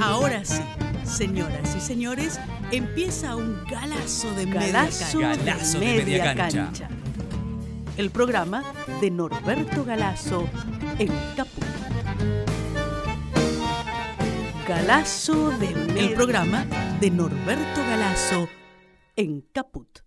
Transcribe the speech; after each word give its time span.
Ahora 0.00 0.44
sí, 0.44 0.62
señoras 1.04 1.76
y 1.76 1.80
señores, 1.80 2.40
empieza 2.72 3.36
un 3.36 3.62
galazo 3.64 4.34
de 4.34 4.46
Galazo 4.46 5.18
media 5.18 5.34
cancha. 5.34 5.44
Galazo 5.44 5.78
de 5.78 5.86
media 5.86 6.34
cancha. 6.34 6.88
El 7.98 8.10
programa 8.10 8.64
de 9.00 9.10
Norberto 9.10 9.84
Galazo 9.84 10.48
en 10.98 11.12
Caput. 11.36 11.64
Galazo 14.66 15.50
de 15.58 15.68
media 15.68 16.02
El 16.02 16.14
programa 16.14 16.64
de 17.00 17.10
Norberto 17.10 17.80
Galazo 17.82 18.48
en 19.16 19.42
Caput. 19.52 19.98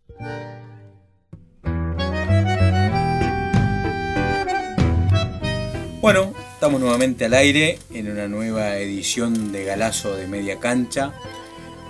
Bueno, 6.04 6.34
estamos 6.56 6.82
nuevamente 6.82 7.24
al 7.24 7.34
aire 7.34 7.80
en 7.94 8.12
una 8.12 8.28
nueva 8.28 8.76
edición 8.76 9.54
de 9.54 9.64
Galazo 9.64 10.18
de 10.18 10.28
Media 10.28 10.60
Cancha. 10.60 11.14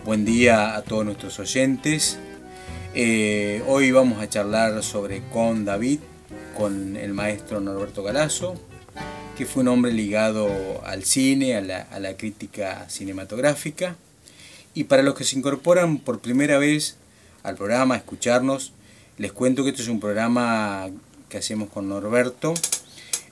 Buen 0.05 0.23
día 0.23 0.75
a 0.75 0.83
todos 0.83 1.03
nuestros 1.03 1.39
oyentes. 1.39 2.19
Eh, 2.93 3.63
hoy 3.65 3.89
vamos 3.89 4.21
a 4.21 4.29
charlar 4.29 4.83
sobre 4.83 5.23
Con 5.29 5.65
David, 5.65 5.99
con 6.55 6.95
el 6.95 7.15
maestro 7.15 7.59
Norberto 7.59 8.03
Galazo, 8.03 8.53
que 9.35 9.47
fue 9.47 9.63
un 9.63 9.69
hombre 9.69 9.91
ligado 9.91 10.47
al 10.85 11.05
cine, 11.05 11.55
a 11.55 11.61
la, 11.61 11.81
a 11.81 11.99
la 11.99 12.15
crítica 12.15 12.87
cinematográfica. 12.89 13.95
Y 14.75 14.83
para 14.83 15.01
los 15.01 15.15
que 15.15 15.23
se 15.23 15.39
incorporan 15.39 15.97
por 15.97 16.19
primera 16.19 16.59
vez 16.59 16.97
al 17.41 17.55
programa, 17.55 17.95
a 17.95 17.97
escucharnos, 17.97 18.73
les 19.17 19.31
cuento 19.31 19.63
que 19.63 19.71
esto 19.71 19.81
es 19.81 19.87
un 19.87 19.99
programa 19.99 20.91
que 21.29 21.39
hacemos 21.39 21.69
con 21.69 21.89
Norberto, 21.89 22.53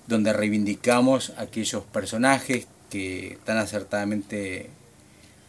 donde 0.08 0.34
reivindicamos 0.34 1.34
aquellos 1.38 1.84
personajes 1.84 2.68
que 2.90 3.38
tan 3.46 3.58
acertadamente 3.58 4.70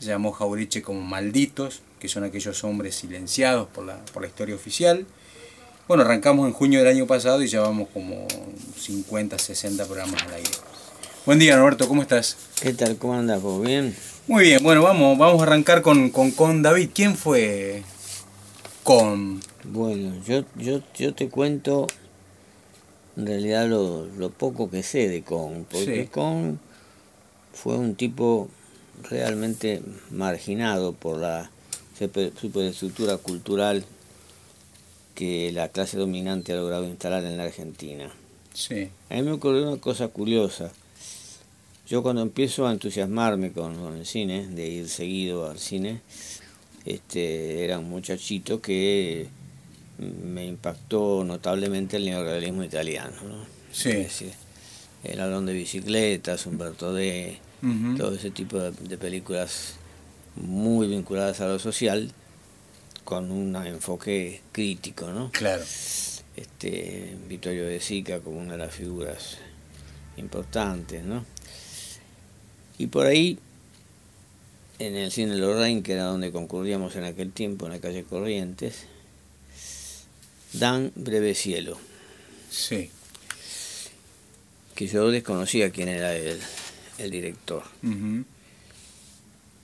llamó 0.01 0.33
Jauriche 0.33 0.83
como 0.83 1.01
malditos, 1.01 1.83
que 1.99 2.09
son 2.09 2.25
aquellos 2.25 2.65
hombres 2.65 2.95
silenciados 2.95 3.69
por 3.69 3.85
la, 3.85 4.05
por 4.13 4.23
la 4.23 4.29
historia 4.29 4.55
oficial. 4.55 5.07
Bueno, 5.89 6.05
arrancamos 6.05 6.47
en 6.47 6.53
junio 6.53 6.79
del 6.79 6.89
año 6.89 7.07
pasado 7.07 7.43
y 7.43 7.49
ya 7.49 7.61
vamos 7.61 7.89
como 7.93 8.27
50, 8.79 9.39
60 9.39 9.85
programas 9.85 10.23
al 10.23 10.35
aire. 10.35 10.51
Buen 11.27 11.39
día 11.39 11.57
Norberto, 11.57 11.89
¿cómo 11.89 12.03
estás? 12.03 12.37
¿Qué 12.61 12.73
tal? 12.73 12.97
¿Cómo 12.97 13.15
andas 13.15 13.41
vos? 13.43 13.65
¿Bien? 13.65 13.95
Muy 14.29 14.45
bien, 14.45 14.63
bueno, 14.63 14.83
vamos, 14.83 15.19
vamos 15.19 15.41
a 15.41 15.45
arrancar 15.45 15.83
con, 15.83 16.11
con, 16.11 16.31
con 16.31 16.63
David. 16.63 16.91
¿Quién 16.95 17.17
fue 17.17 17.83
con? 18.83 19.41
Bueno, 19.65 20.15
yo, 20.25 20.45
yo, 20.57 20.81
yo 20.95 21.15
te 21.15 21.29
cuento 21.29 21.87
en 23.17 23.27
realidad 23.27 23.69
lo, 23.69 24.07
lo 24.07 24.31
poco 24.31 24.71
que 24.71 24.83
sé 24.83 25.09
de 25.09 25.23
Con, 25.23 25.65
porque 25.65 26.03
Sí. 26.05 26.09
Con 26.11 26.59
fue 27.53 27.77
un 27.77 27.95
tipo 27.95 28.49
realmente 29.11 29.83
marginado 30.11 30.93
por 30.93 31.19
la 31.19 31.51
super- 31.99 32.33
superestructura 32.41 33.17
cultural 33.19 33.85
que 35.15 35.53
la 35.53 35.69
clase 35.69 35.99
dominante 35.99 36.53
ha 36.53 36.57
logrado 36.57 36.85
instalar 36.87 37.25
en 37.25 37.37
la 37.37 37.45
Argentina. 37.45 38.11
Sí, 38.55 38.89
A 39.11 39.15
mí 39.15 39.23
me 39.23 39.33
ocurrió 39.33 39.69
una 39.71 39.81
cosa 39.81 40.09
curiosa. 40.09 40.73
Yo 41.89 42.03
cuando 42.03 42.23
empiezo 42.23 42.67
a 42.67 42.73
entusiasmarme 42.73 43.53
con, 43.53 43.75
con 43.77 43.97
el 43.97 44.07
cine, 44.07 44.47
de 44.47 44.67
ir 44.69 44.89
seguido 44.89 45.51
al 45.51 45.59
cine, 45.59 46.01
este, 46.87 47.65
era 47.65 47.79
un 47.79 47.89
muchachito 47.91 48.61
que 48.63 49.27
me 50.03 50.47
impactó 50.47 51.25
notablemente 51.25 51.97
el 51.97 52.05
neorrealismo 52.05 52.65
italiano. 52.65 53.17
¿no? 53.27 53.45
Sí. 53.73 53.91
Es 53.91 53.97
decir, 53.97 54.33
el 55.05 55.19
ladrón 55.19 55.47
de 55.47 55.53
bicicletas, 55.55 56.47
Humberto 56.47 56.93
D, 56.93 57.39
todo 57.97 58.15
ese 58.15 58.31
tipo 58.31 58.59
de, 58.59 58.73
de 58.73 58.99
películas 58.99 59.75
muy 60.37 60.89
vinculadas 60.89 61.41
a 61.41 61.47
lo 61.47 61.59
social, 61.59 62.13
con 63.05 63.31
un 63.31 63.55
enfoque 63.57 64.41
crítico, 64.53 65.11
¿no? 65.11 65.31
claro. 65.33 65.63
este 66.37 67.17
Vittorio 67.29 67.67
de 67.67 67.81
Sica 67.81 68.21
como 68.21 68.39
una 68.39 68.53
de 68.53 68.59
las 68.59 68.75
figuras 68.75 69.39
importantes, 70.17 71.05
¿no? 71.05 71.25
Y 72.79 72.87
por 72.87 73.07
ahí, 73.07 73.39
en 74.79 74.97
el 74.97 75.13
cine 75.13 75.37
Lorraine, 75.37 75.83
que 75.83 75.93
era 75.93 76.05
donde 76.05 76.33
concurríamos 76.33 76.97
en 76.97 77.05
aquel 77.05 77.33
tiempo, 77.33 77.67
en 77.67 77.73
la 77.73 77.81
calle 77.81 78.05
Corrientes, 78.05 78.87
dan 80.53 80.93
Breve 80.95 81.35
Cielo, 81.35 81.79
Sí. 82.51 82.91
que 84.75 84.87
yo 84.87 85.11
desconocía 85.11 85.71
quién 85.71 85.89
era 85.89 86.15
el, 86.17 86.39
el 86.99 87.11
director. 87.11 87.63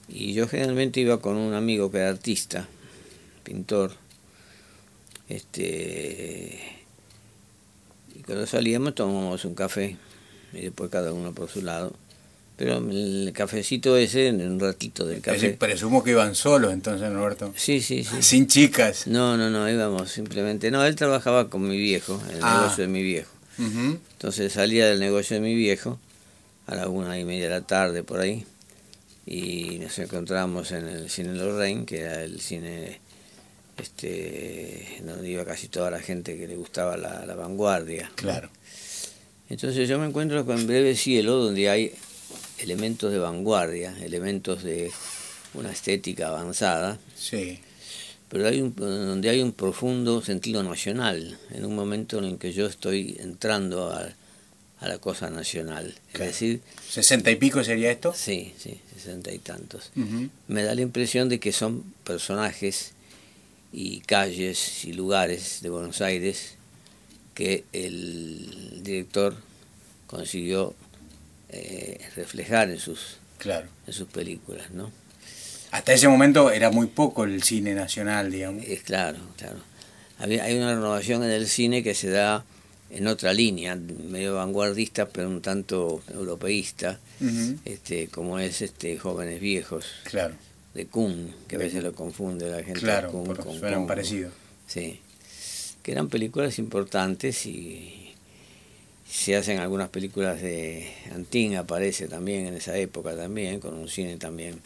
Y 0.08 0.32
yo 0.32 0.48
generalmente 0.48 1.00
iba 1.00 1.20
con 1.20 1.36
un 1.36 1.52
amigo 1.54 1.90
que 1.90 1.98
era 1.98 2.08
artista, 2.08 2.66
pintor, 3.44 3.92
este 5.28 6.58
y 8.14 8.22
cuando 8.22 8.46
salíamos 8.46 8.94
tomábamos 8.94 9.44
un 9.44 9.54
café 9.54 9.98
y 10.54 10.60
después 10.62 10.90
cada 10.90 11.12
uno 11.12 11.34
por 11.34 11.50
su 11.50 11.60
lado. 11.62 11.94
Pero 12.58 12.78
el 12.78 13.30
cafecito 13.32 13.96
ese, 13.96 14.26
en 14.26 14.40
un 14.42 14.58
ratito 14.60 15.06
del 15.06 15.20
café. 15.22 15.36
decir, 15.38 15.58
presumo 15.58 16.02
que 16.02 16.10
iban 16.10 16.34
solos 16.34 16.72
entonces, 16.72 17.08
Norberto. 17.10 17.54
Sí, 17.56 17.80
sí, 17.80 18.02
sí. 18.04 18.16
Sin 18.20 18.48
chicas. 18.48 19.06
No, 19.06 19.36
no, 19.36 19.48
no, 19.48 19.70
íbamos 19.70 20.10
simplemente. 20.10 20.70
No, 20.72 20.84
él 20.84 20.96
trabajaba 20.96 21.48
con 21.48 21.66
mi 21.68 21.78
viejo, 21.78 22.20
en 22.30 22.36
el 22.38 22.42
Ah. 22.42 22.62
negocio 22.62 22.82
de 22.82 22.88
mi 22.88 23.02
viejo. 23.02 23.30
Entonces 23.60 24.52
salía 24.52 24.86
del 24.86 25.00
negocio 25.00 25.34
de 25.36 25.40
mi 25.40 25.54
viejo 25.54 25.98
a 26.66 26.74
la 26.74 26.88
una 26.88 27.18
y 27.18 27.24
media 27.24 27.44
de 27.44 27.50
la 27.50 27.60
tarde 27.62 28.02
por 28.04 28.20
ahí 28.20 28.44
y 29.26 29.78
nos 29.80 29.98
encontramos 29.98 30.70
en 30.72 30.86
el 30.88 31.10
cine 31.10 31.34
Lorraine, 31.34 31.84
que 31.84 32.00
era 32.00 32.22
el 32.22 32.40
cine 32.40 33.00
este 33.76 35.00
donde 35.04 35.28
iba 35.30 35.44
casi 35.44 35.68
toda 35.68 35.90
la 35.90 36.00
gente 36.00 36.36
que 36.36 36.46
le 36.48 36.56
gustaba 36.56 36.96
la, 36.96 37.24
la 37.26 37.34
vanguardia. 37.34 38.10
Claro. 38.16 38.48
Entonces 39.48 39.88
yo 39.88 39.98
me 39.98 40.06
encuentro 40.06 40.44
con 40.44 40.66
Breve 40.66 40.94
Cielo, 40.94 41.36
donde 41.36 41.68
hay 41.70 41.92
elementos 42.60 43.12
de 43.12 43.18
vanguardia, 43.18 43.96
elementos 44.02 44.62
de 44.62 44.90
una 45.54 45.70
estética 45.72 46.28
avanzada, 46.28 46.98
Sí. 47.18 47.60
pero 48.28 48.46
hay 48.48 48.60
un, 48.60 48.74
donde 48.76 49.30
hay 49.30 49.40
un 49.40 49.52
profundo 49.52 50.20
sentido 50.22 50.62
nacional, 50.62 51.38
en 51.50 51.64
un 51.64 51.74
momento 51.74 52.18
en 52.18 52.24
el 52.24 52.38
que 52.38 52.52
yo 52.52 52.66
estoy 52.66 53.16
entrando 53.20 53.90
a, 53.90 54.08
a 54.80 54.88
la 54.88 54.98
cosa 54.98 55.30
nacional. 55.30 55.94
Claro. 56.12 56.30
Es 56.30 56.36
decir, 56.36 56.60
¿Sesenta 56.88 57.30
y 57.30 57.36
pico 57.36 57.64
sería 57.64 57.90
esto? 57.90 58.12
sí, 58.14 58.52
sí, 58.58 58.80
sesenta 58.94 59.32
y 59.32 59.38
tantos. 59.38 59.90
Me 60.46 60.62
da 60.62 60.74
la 60.74 60.82
impresión 60.82 61.28
de 61.28 61.40
que 61.40 61.52
son 61.52 61.82
personajes 62.04 62.92
y 63.72 64.00
calles 64.00 64.84
y 64.84 64.92
lugares 64.92 65.58
de 65.62 65.70
Buenos 65.70 66.00
Aires 66.00 66.54
que 67.34 67.64
el 67.72 68.80
director 68.82 69.34
consiguió 70.06 70.74
eh, 71.50 71.98
reflejar 72.16 72.70
en 72.70 72.78
sus, 72.78 73.16
Claro. 73.38 73.68
en 73.86 73.92
sus 73.92 74.08
películas, 74.08 74.70
¿no? 74.70 74.90
Hasta 75.70 75.92
ese 75.92 76.08
momento 76.08 76.50
era 76.50 76.70
muy 76.70 76.86
poco 76.86 77.24
el 77.24 77.42
cine 77.42 77.74
nacional, 77.74 78.30
digamos. 78.32 78.64
Es 78.64 78.82
claro, 78.82 79.18
claro. 79.36 79.58
Había, 80.18 80.44
hay 80.44 80.56
una 80.56 80.74
renovación 80.74 81.22
en 81.22 81.30
el 81.30 81.46
cine 81.46 81.82
que 81.82 81.94
se 81.94 82.10
da 82.10 82.44
en 82.90 83.06
otra 83.06 83.32
línea, 83.34 83.76
medio 83.76 84.36
vanguardista, 84.36 85.06
pero 85.08 85.28
un 85.28 85.42
tanto 85.42 86.02
europeísta, 86.14 86.98
este, 87.66 88.08
como 88.08 88.38
es 88.38 88.62
este 88.62 88.96
Jóvenes 88.98 89.40
Viejos, 89.40 89.84
Claro, 90.04 90.34
de 90.72 90.86
Kuhn, 90.86 91.34
que 91.46 91.56
a 91.56 91.58
veces 91.58 91.82
lo 91.84 91.92
confunde 91.92 92.50
la 92.50 92.62
gente. 92.62 92.80
claro, 92.80 93.10
Kuhn 93.12 93.36
con 93.36 93.58
suenan 93.58 93.86
parecidos. 93.86 94.32
Sí, 94.66 95.00
que 95.82 95.92
eran 95.92 96.08
películas 96.08 96.58
importantes 96.58 97.44
y 97.44 98.07
se 99.10 99.36
hacen 99.36 99.58
algunas 99.58 99.88
películas 99.88 100.40
de 100.42 100.90
Antín, 101.14 101.56
aparece 101.56 102.08
también 102.08 102.46
en 102.46 102.54
esa 102.54 102.76
época 102.76 103.16
también, 103.16 103.58
con 103.60 103.74
un 103.74 103.88
cine 103.88 104.16
también 104.16 104.60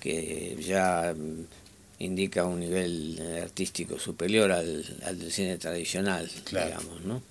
que 0.00 0.56
ya 0.60 1.14
mm, 1.16 2.02
indica 2.04 2.44
un 2.44 2.60
nivel 2.60 3.18
eh, 3.20 3.40
artístico 3.42 3.98
superior 3.98 4.52
al, 4.52 4.84
al 5.04 5.18
del 5.18 5.32
cine 5.32 5.56
tradicional, 5.56 6.30
Claro. 6.44 6.66
digamos, 6.68 7.04
¿no? 7.04 7.22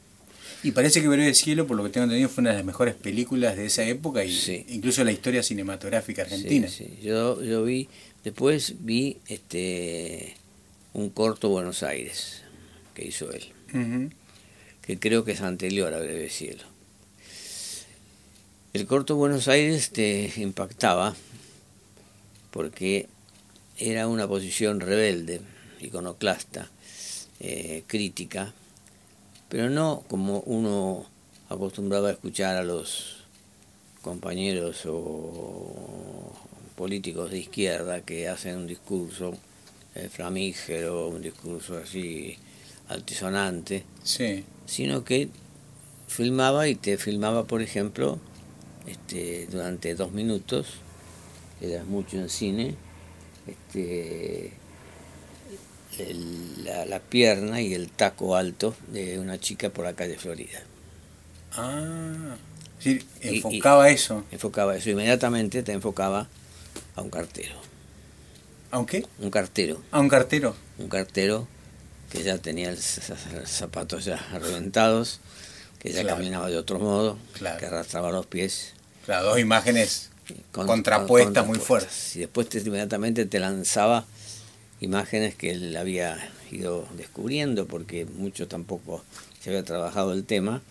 Y 0.63 0.71
parece 0.71 1.01
que 1.01 1.07
Breve 1.09 1.33
Cielo, 1.33 1.67
por 1.67 1.75
lo 1.77 1.83
que 1.83 1.89
tengo 1.89 2.05
entendido, 2.05 2.29
fue 2.29 2.41
una 2.41 2.51
de 2.51 2.57
las 2.57 2.65
mejores 2.65 2.95
películas 2.95 3.57
de 3.57 3.65
esa 3.65 3.83
época 3.83 4.23
y 4.23 4.31
Sí. 4.31 4.65
incluso 4.69 5.03
la 5.03 5.11
historia 5.11 5.43
cinematográfica 5.43 6.21
argentina. 6.23 6.67
Sí, 6.69 6.85
sí. 6.85 7.05
Yo, 7.05 7.43
yo 7.43 7.63
vi, 7.63 7.89
después 8.23 8.75
vi 8.79 9.17
este 9.27 10.35
un 10.93 11.09
corto 11.09 11.49
Buenos 11.49 11.83
Aires 11.83 12.41
que 12.95 13.05
hizo 13.05 13.29
él. 13.31 13.43
Que 14.85 14.99
creo 14.99 15.23
que 15.23 15.31
es 15.31 15.41
anterior 15.41 15.93
a 15.93 15.99
Breve 15.99 16.29
Cielo. 16.29 16.63
El 18.73 18.85
corto 18.85 19.15
Buenos 19.15 19.47
Aires 19.47 19.91
te 19.91 20.31
impactaba 20.37 21.15
porque 22.51 23.07
era 23.77 24.07
una 24.07 24.27
posición 24.27 24.79
rebelde, 24.79 25.41
iconoclasta, 25.79 26.69
eh, 27.39 27.83
crítica, 27.87 28.53
pero 29.49 29.69
no 29.69 30.03
como 30.07 30.39
uno 30.41 31.05
acostumbraba 31.49 32.09
a 32.09 32.13
escuchar 32.13 32.57
a 32.57 32.63
los 32.63 33.23
compañeros 34.01 34.81
o 34.85 36.31
políticos 36.75 37.31
de 37.31 37.39
izquierda 37.39 38.01
que 38.01 38.27
hacen 38.27 38.57
un 38.57 38.67
discurso 38.67 39.37
eh, 39.95 40.09
flamígero, 40.11 41.07
un 41.07 41.21
discurso 41.21 41.77
así 41.77 42.37
altisonante, 42.93 43.83
Sí. 44.03 44.43
sino 44.65 45.03
que 45.03 45.29
filmaba 46.07 46.67
y 46.67 46.75
te 46.75 46.97
filmaba, 46.97 47.45
por 47.45 47.61
ejemplo, 47.61 48.19
este, 48.87 49.47
durante 49.51 49.95
dos 49.95 50.11
minutos, 50.11 50.67
que 51.59 51.73
era 51.73 51.83
mucho 51.83 52.17
en 52.17 52.29
cine, 52.29 52.75
este, 53.47 54.51
el- 55.99 56.63
la, 56.65 56.85
la 56.85 56.99
pierna 56.99 57.61
y 57.61 57.73
el 57.73 57.89
taco 57.89 58.35
alto 58.35 58.75
de 58.87 59.19
una 59.19 59.39
chica 59.39 59.69
por 59.69 59.85
la 59.85 59.93
calle 59.93 60.17
Florida. 60.17 60.61
Ah. 61.55 62.35
Y- 62.83 62.99
enfocaba 63.21 63.89
eso. 63.89 64.23
Enfocaba 64.31 64.75
eso, 64.75 64.89
inmediatamente 64.89 65.63
te 65.63 65.71
enfocaba 65.71 66.27
a 66.95 67.01
un 67.01 67.09
cartero. 67.09 67.55
¿Aunque? 68.71 69.05
Un 69.19 69.29
cartero, 69.29 69.81
A 69.91 69.99
un 69.99 70.09
cartero. 70.09 70.55
un 70.79 70.87
cartero 70.89 71.47
que 72.13 72.23
ya 72.23 72.37
tenía 72.37 72.73
z- 72.75 73.15
zapatos 73.45 74.05
ya 74.05 74.17
reventados, 74.31 75.19
que 75.79 75.91
ya 75.91 76.01
Claro. 76.03 76.17
caminaba 76.17 76.49
de 76.49 76.57
otro 76.57 76.79
modo, 76.79 77.17
Claro. 77.33 77.59
que 77.59 77.65
arrastraba 77.65 78.11
los 78.11 78.25
pies. 78.27 78.73
Claro, 79.05 79.25
dos 79.29 79.39
imágenes 79.39 80.11
con- 80.51 80.67
contrapuestas 80.67 81.43
con- 81.43 81.47
muy 81.47 81.59
fuertes. 81.59 82.15
Y 82.15 82.19
después 82.19 82.47
te, 82.47 82.59
inmediatamente 82.59 83.25
te 83.25 83.39
lanzaba 83.39 84.05
imágenes 84.79 85.35
que 85.35 85.51
él 85.51 85.75
había 85.75 86.17
ido 86.51 86.87
descubriendo, 86.95 87.65
porque 87.65 88.05
mucho 88.05 88.47
tampoco 88.47 89.03
se 89.41 89.49
había 89.49 89.63
trabajado 89.63 90.13
el 90.13 90.23
tema, 90.23 90.61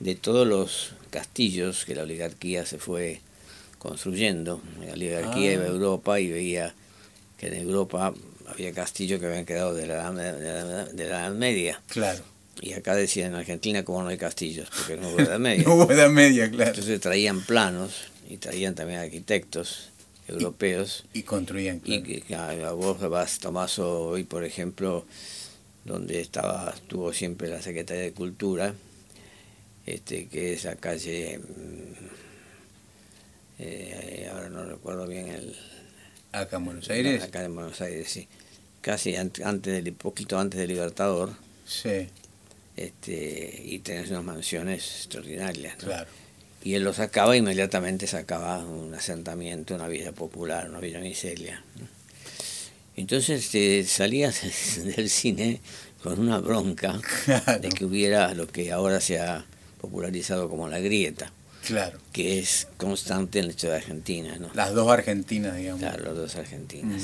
de 0.00 0.14
todos 0.14 0.46
los 0.46 0.92
castillos 1.10 1.84
que 1.84 1.94
la 1.94 2.02
oligarquía 2.02 2.64
se 2.66 2.78
fue 2.78 3.20
construyendo. 3.78 4.62
La 4.86 4.92
oligarquía 4.92 5.50
Ah. 5.50 5.54
iba 5.54 5.64
a 5.64 5.68
Europa 5.68 6.20
y 6.20 6.30
veía 6.30 6.74
que 7.38 7.48
en 7.48 7.54
Europa 7.54 8.14
había 8.48 8.72
castillos 8.72 9.20
que 9.20 9.26
habían 9.26 9.44
quedado 9.44 9.74
de 9.74 9.86
la, 9.86 10.10
de 10.12 10.32
la, 10.42 10.84
de 10.84 11.08
la 11.08 11.20
Edad 11.20 11.34
Media. 11.34 11.80
Claro. 11.88 12.22
Y 12.60 12.72
acá 12.72 12.94
decían 12.94 13.32
en 13.32 13.34
Argentina 13.34 13.84
como 13.84 14.02
no 14.02 14.08
hay 14.08 14.18
castillos, 14.18 14.68
porque 14.76 14.96
no 14.96 15.08
hubo 15.08 15.18
Edad 15.20 15.38
Media. 15.38 15.64
No 15.64 15.74
hubo 15.74 15.90
edad 15.90 16.10
media, 16.10 16.50
claro. 16.50 16.70
Entonces 16.70 17.00
traían 17.00 17.40
planos 17.44 18.04
y 18.28 18.36
traían 18.36 18.74
también 18.74 19.00
arquitectos 19.00 19.90
europeos. 20.28 21.04
Y 21.12 21.22
construían, 21.22 21.80
Y 21.84 22.20
claro. 22.22 22.66
a, 22.66 22.68
a 22.68 22.72
vos 22.72 23.00
vas, 23.10 23.38
Tomaso, 23.38 24.04
hoy 24.06 24.24
por 24.24 24.44
ejemplo, 24.44 25.04
donde 25.84 26.20
estaba, 26.20 26.72
estuvo 26.74 27.12
siempre 27.12 27.48
la 27.48 27.60
Secretaría 27.60 28.04
de 28.04 28.12
Cultura, 28.12 28.74
este, 29.86 30.28
que 30.28 30.54
es 30.54 30.64
la 30.64 30.76
calle, 30.76 31.38
mm, 31.38 32.04
eh, 33.58 34.28
ahora 34.32 34.48
no 34.48 34.64
recuerdo 34.64 35.06
bien 35.06 35.28
el... 35.28 35.56
Acá 36.40 36.56
en 36.56 36.64
Buenos 36.64 36.90
Aires. 36.90 37.22
Acá 37.22 37.44
en 37.44 37.54
Buenos 37.54 37.80
Aires, 37.80 38.08
sí. 38.10 38.28
Casi 38.80 39.12
ant- 39.14 39.42
antes 39.44 39.82
del, 39.84 39.92
poquito 39.94 40.38
antes 40.38 40.58
del 40.60 40.68
Libertador, 40.68 41.32
Sí, 41.66 42.08
este, 42.76 43.62
y 43.64 43.78
tenés 43.78 44.10
unas 44.10 44.24
mansiones 44.24 44.82
extraordinarias. 44.98 45.76
¿no? 45.78 45.84
claro. 45.84 46.10
Y 46.62 46.74
él 46.74 46.82
lo 46.82 46.92
sacaba, 46.94 47.36
inmediatamente 47.36 48.06
sacaba 48.06 48.58
un 48.64 48.94
asentamiento, 48.94 49.74
una 49.74 49.86
villa 49.88 50.12
popular, 50.12 50.68
una 50.70 50.80
villa 50.80 50.98
miseria. 51.00 51.62
Entonces 52.96 53.44
este, 53.44 53.84
salías 53.84 54.40
del 54.96 55.10
cine 55.10 55.60
con 56.02 56.18
una 56.20 56.38
bronca 56.38 57.00
Claro. 57.24 57.58
de 57.60 57.68
que 57.70 57.84
hubiera 57.84 58.32
lo 58.34 58.46
que 58.46 58.72
ahora 58.72 59.00
se 59.00 59.20
ha 59.20 59.44
popularizado 59.80 60.48
como 60.48 60.68
la 60.68 60.78
grieta, 60.80 61.32
Claro. 61.66 61.98
que 62.12 62.38
es 62.38 62.68
constante 62.76 63.38
en 63.38 63.46
la 63.46 63.50
historia 63.52 63.74
de 63.76 63.80
Argentina, 63.80 64.36
¿no? 64.38 64.50
Las 64.54 64.74
dos 64.74 64.90
argentinas, 64.90 65.56
digamos. 65.56 65.80
Claro, 65.80 66.04
los 66.04 66.16
dos 66.16 66.36
argentinas. 66.36 67.02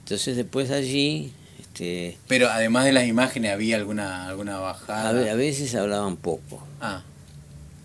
Entonces 0.00 0.36
después 0.36 0.70
allí, 0.70 1.32
este, 1.60 2.16
Pero 2.28 2.48
además 2.48 2.84
de 2.84 2.92
las 2.92 3.06
imágenes, 3.06 3.52
¿había 3.52 3.76
alguna, 3.76 4.26
alguna 4.28 4.58
bajada? 4.58 5.08
a, 5.28 5.32
a 5.32 5.34
veces 5.34 5.74
hablaban 5.74 6.16
poco, 6.16 6.66
Ah, 6.80 7.02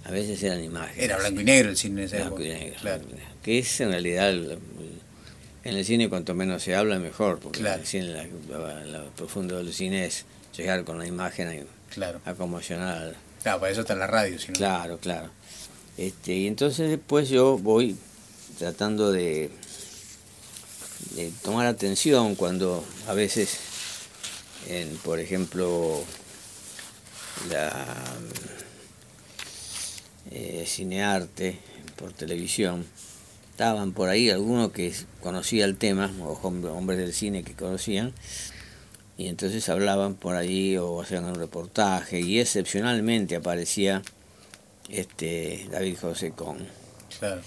a 0.03 0.11
veces 0.11 0.41
eran 0.43 0.63
imágenes. 0.63 1.03
era 1.03 1.17
blanco 1.17 1.41
y 1.41 1.43
negro 1.43 1.69
el 1.69 1.77
cine 1.77 2.01
en 2.01 2.07
esa 2.07 2.17
Blanco 2.17 2.41
y 2.41 2.47
negro. 2.49 2.79
Claro. 2.81 3.03
Que 3.43 3.59
es 3.59 3.81
en 3.81 3.89
realidad, 3.91 4.29
el- 4.29 4.59
en 5.63 5.77
el 5.77 5.85
cine 5.85 6.09
cuanto 6.09 6.33
menos 6.33 6.63
se 6.63 6.75
habla 6.75 6.97
mejor, 6.99 7.39
porque 7.39 7.59
Claro. 7.59 7.81
el 7.81 7.87
cine, 7.87 8.07
la- 8.07 9.05
profundo 9.15 9.57
del 9.57 9.73
cine 9.73 10.05
es 10.05 10.25
llegar 10.57 10.83
con 10.83 10.97
la 10.97 11.05
imagen 11.05 11.65
Claro. 11.93 12.19
a, 12.25 12.31
a 12.31 12.33
conmocionar. 12.35 13.15
Claro, 13.43 13.59
para 13.59 13.71
eso 13.71 13.81
está 13.81 13.95
la 13.95 14.07
radio, 14.07 14.37
si 14.39 14.49
no. 14.49 14.53
Claro, 14.53 14.97
claro. 14.99 15.29
Este, 16.01 16.33
y 16.33 16.47
entonces 16.47 16.89
después 16.89 17.29
yo 17.29 17.59
voy 17.59 17.95
tratando 18.57 19.11
de, 19.11 19.51
tomar 21.43 21.67
atención 21.67 22.33
cuando 22.33 22.83
a 23.07 23.13
veces, 23.13 23.59
por 25.03 25.19
ejemplo, 25.19 26.03
la 27.51 27.85
eh, 30.31 30.63
cinearte 30.65 31.59
por 31.97 32.13
televisión, 32.13 32.83
estaban 33.51 33.91
por 33.91 34.09
ahí 34.09 34.31
algunos 34.31 34.71
que 34.71 34.95
conocía 35.21 35.65
el 35.65 35.77
tema, 35.77 36.11
o 36.23 36.35
hom- 36.41 36.65
hombres 36.71 36.97
del 36.97 37.13
cine 37.13 37.43
que 37.43 37.53
conocían, 37.53 38.11
y 39.19 39.27
entonces 39.27 39.69
hablaban 39.69 40.15
por 40.15 40.35
ahí 40.35 40.77
o 40.77 40.99
hacían 40.99 41.25
un 41.25 41.35
reportaje, 41.35 42.21
y 42.21 42.39
excepcionalmente 42.39 43.35
aparecía 43.35 44.01
este 44.91 45.67
David 45.71 45.97
José 45.99 46.31
Con. 46.31 46.57
Claro. 47.19 47.41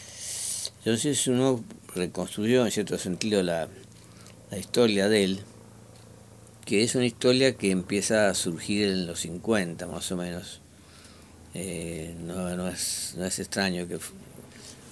Entonces 0.78 1.26
uno 1.28 1.64
reconstruyó 1.94 2.64
en 2.64 2.72
cierto 2.72 2.98
sentido 2.98 3.42
la, 3.42 3.68
la 4.50 4.58
historia 4.58 5.08
de 5.08 5.24
él, 5.24 5.40
que 6.64 6.82
es 6.82 6.94
una 6.94 7.06
historia 7.06 7.56
que 7.56 7.70
empieza 7.70 8.28
a 8.28 8.34
surgir 8.34 8.88
en 8.88 9.06
los 9.06 9.20
50 9.20 9.86
más 9.86 10.10
o 10.12 10.16
menos. 10.16 10.60
Eh, 11.54 12.14
no, 12.18 12.56
no 12.56 12.68
es, 12.68 13.14
no 13.16 13.24
es 13.24 13.38
extraño 13.38 13.86
que 13.86 13.98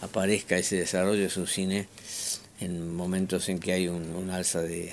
aparezca 0.00 0.56
ese 0.56 0.76
desarrollo 0.76 1.22
de 1.22 1.31
su 1.31 1.46
cine 1.46 1.88
en 2.60 2.94
momentos 2.94 3.49
en 3.49 3.58
que 3.58 3.72
hay 3.72 3.88
un, 3.88 4.14
un 4.14 4.31
alza 4.31 4.62
de, 4.62 4.93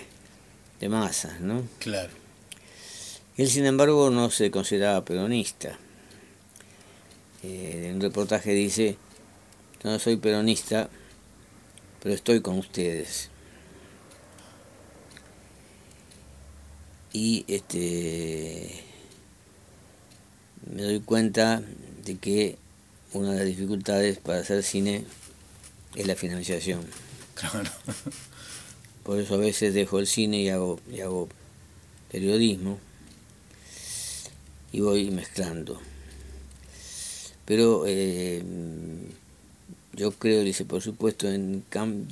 de 0.79 0.89
masas, 0.89 1.39
¿no? 1.41 1.63
Claro. 1.79 2.09
Él, 3.37 3.47
sin 3.49 3.65
embargo, 3.65 4.09
no 4.09 4.31
se 4.31 4.51
consideraba 4.51 5.05
peronista. 5.05 5.77
Eh, 7.43 7.87
en 7.87 7.95
un 7.95 8.01
reportaje 8.01 8.51
dice, 8.51 8.97
"Yo 9.83 9.89
no 9.89 9.99
soy 9.99 10.17
peronista, 10.17 10.89
pero 12.01 12.15
estoy 12.15 12.41
con 12.41 12.57
ustedes. 12.57 13.29
Y 17.11 17.45
este 17.47 18.83
me 20.73 20.83
doy 20.83 20.99
cuenta 20.99 21.63
de 22.05 22.17
que 22.17 22.57
una 23.13 23.31
de 23.31 23.37
las 23.39 23.47
dificultades 23.47 24.19
para 24.19 24.39
hacer 24.39 24.63
cine 24.63 25.05
es 25.95 26.05
la 26.07 26.15
financiación. 26.15 26.85
Claro. 27.33 27.71
Por 29.03 29.19
eso 29.19 29.35
a 29.35 29.37
veces 29.37 29.73
dejo 29.73 29.99
el 29.99 30.07
cine 30.07 30.41
y 30.41 30.49
hago, 30.49 30.79
y 30.91 31.01
hago 31.01 31.29
periodismo 32.11 32.79
y 34.71 34.81
voy 34.81 35.09
mezclando. 35.09 35.81
Pero 37.49 37.85
eh, 37.87 38.43
yo 39.93 40.11
creo, 40.11 40.43
dice, 40.43 40.65
por 40.65 40.83
supuesto, 40.83 41.27
en 41.27 41.65
cam- 41.71 42.05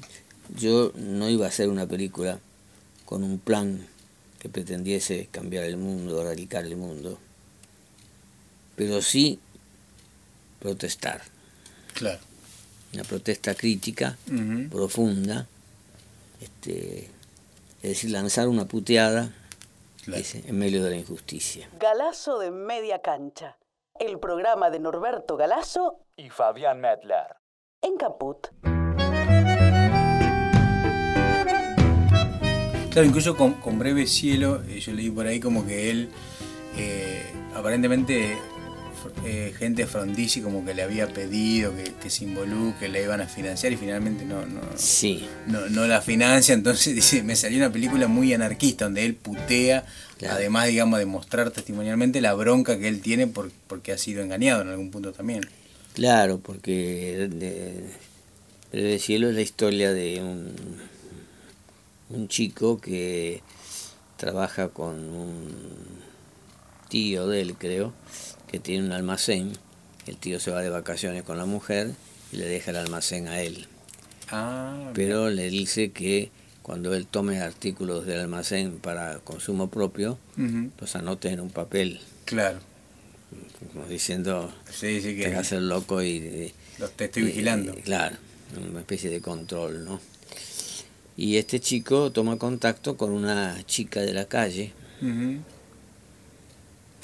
yo 0.58 0.92
no 0.96 1.30
iba 1.30 1.46
a 1.46 1.50
hacer 1.50 1.70
una 1.70 1.86
película 1.86 2.40
con 3.06 3.24
un 3.24 3.38
plan 3.38 3.86
que 4.40 4.50
pretendiese 4.50 5.28
cambiar 5.32 5.66
el 5.66 5.78
mundo, 5.78 6.20
erradicar 6.20 6.66
el 6.66 6.76
mundo, 6.76 7.20
pero 8.76 9.00
sí 9.04 9.40
protestar, 10.60 11.22
Claro. 11.94 12.20
una 12.96 13.04
protesta 13.04 13.54
crítica 13.54 14.18
profunda, 14.72 15.48
este, 16.42 17.12
es 17.84 17.90
decir, 17.90 18.10
lanzar 18.10 18.48
una 18.48 18.66
puteada 18.66 19.32
Claro. 20.04 20.18
dice, 20.18 20.44
en 20.48 20.58
medio 20.58 20.84
de 20.84 20.90
la 20.90 20.96
injusticia. 20.98 21.70
Galazo 21.80 22.40
de 22.40 22.50
Media 22.50 23.04
Cancha. 23.04 23.56
El 24.00 24.20
programa 24.20 24.70
de 24.70 24.80
Norberto 24.80 25.38
Galazo 25.38 26.06
y 26.16 26.30
Fabián 26.30 26.80
Medler. 26.80 27.36
en 27.82 27.98
Caput. 27.98 28.48
Claro, 32.92 33.08
incluso 33.08 33.36
con, 33.36 33.54
con 33.54 33.80
Breve 33.80 34.06
Cielo, 34.06 34.62
eh, 34.68 34.80
yo 34.80 34.94
leí 34.94 35.10
por 35.10 35.26
ahí 35.26 35.40
como 35.40 35.66
que 35.66 35.90
él, 35.92 36.10
eh, 36.78 37.24
aparentemente, 37.56 38.38
eh, 39.26 39.54
gente 39.58 39.86
Frondizi 39.88 40.42
como 40.42 40.66
que 40.66 40.74
le 40.74 40.82
había 40.84 41.08
pedido 41.08 41.76
que, 41.76 41.94
que 42.02 42.10
se 42.10 42.24
involucre, 42.26 42.90
la 42.90 43.00
iban 43.02 43.22
a 43.22 43.28
financiar 43.28 43.72
y 43.74 43.78
finalmente 43.78 44.26
no, 44.26 44.46
no, 44.46 44.62
Sí, 44.76 45.26
no, 45.48 45.68
no 45.70 45.86
la 45.88 46.02
financia. 46.02 46.54
Entonces 46.54 46.96
dice, 46.96 47.24
me 47.24 47.36
salió 47.36 47.58
una 47.60 47.72
película 47.72 48.08
muy 48.08 48.34
anarquista 48.34 48.86
donde 48.86 49.06
él 49.06 49.16
putea, 49.16 49.86
Claro. 50.18 50.36
además, 50.36 50.68
digamos, 50.68 50.98
de 51.00 51.06
mostrar 51.06 51.52
testimonialmente 51.52 52.22
la 52.22 52.34
bronca 52.34 52.80
que 52.80 52.88
él 52.88 53.02
tiene 53.02 53.28
por, 53.28 53.52
porque 53.68 53.92
ha 53.92 53.98
sido 53.98 54.24
engañado 54.24 54.62
en 54.64 54.70
algún 54.70 54.90
punto 54.92 55.12
también. 55.14 55.42
claro, 55.94 56.40
porque 56.40 57.28
de- 57.30 57.84
Breve 58.72 58.90
de 58.90 59.00
Cielo 59.00 59.30
es 59.30 59.36
la 59.36 59.42
historia 59.42 59.94
de 59.94 60.22
un, 60.22 60.52
un 62.10 62.28
chico 62.28 62.80
que 62.82 63.42
trabaja 64.18 64.70
con 64.70 64.96
un 64.96 65.48
tío 66.90 67.28
de 67.28 67.42
él, 67.42 67.54
creo, 67.58 67.94
que 68.52 68.60
tiene 68.60 68.86
un 68.86 68.92
almacén. 68.92 69.54
El 70.06 70.18
tío 70.18 70.40
se 70.40 70.52
va 70.52 70.62
de 70.62 70.70
vacaciones 70.70 71.24
con 71.24 71.38
la 71.38 71.46
mujer 71.46 71.92
y 72.32 72.38
le 72.38 72.46
deja 72.48 72.72
el 72.72 72.78
almacén 72.78 73.28
a 73.28 73.42
él. 73.42 73.68
Ah, 74.30 74.92
Pero 74.94 75.30
le 75.30 75.50
dice 75.50 75.92
que 75.92 76.32
cuando 76.62 76.94
él 76.94 77.08
tome 77.08 77.40
artículos 77.42 78.06
del 78.06 78.20
almacén 78.22 78.80
para 78.80 79.20
consumo 79.20 79.70
propio, 79.70 80.18
los 80.80 80.96
anote 80.96 81.30
en 81.30 81.40
un 81.40 81.50
papel, 81.50 82.00
claro. 82.26 82.60
como 83.74 83.86
diciendo, 83.88 84.54
Sí, 84.70 85.00
sí 85.02 85.10
te 85.10 85.16
que 85.16 85.28
hagas 85.28 85.52
el 85.54 85.70
loco 85.70 86.02
y... 86.02 86.08
y- 86.18 86.54
los 86.80 86.92
te 86.92 87.06
estoy 87.06 87.24
y- 87.24 87.26
vigilando. 87.28 87.74
y- 87.78 87.82
claro, 87.82 88.18
una 88.70 88.80
especie 88.82 89.10
de 89.10 89.22
control, 89.22 89.86
¿no? 89.86 90.00
Y 91.16 91.38
este 91.38 91.60
chico 91.60 92.12
toma 92.12 92.38
contacto 92.38 92.96
con 92.98 93.12
una 93.12 93.62
chica 93.66 94.02
de 94.02 94.14
la 94.14 94.26
calle, 94.26 94.74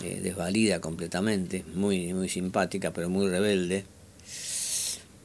eh, 0.04 0.20
desvalida 0.22 0.80
completamente, 0.82 1.64
muy, 1.74 2.14
muy 2.14 2.30
simpática, 2.30 2.92
pero 2.92 3.10
muy 3.10 3.28
rebelde, 3.30 3.86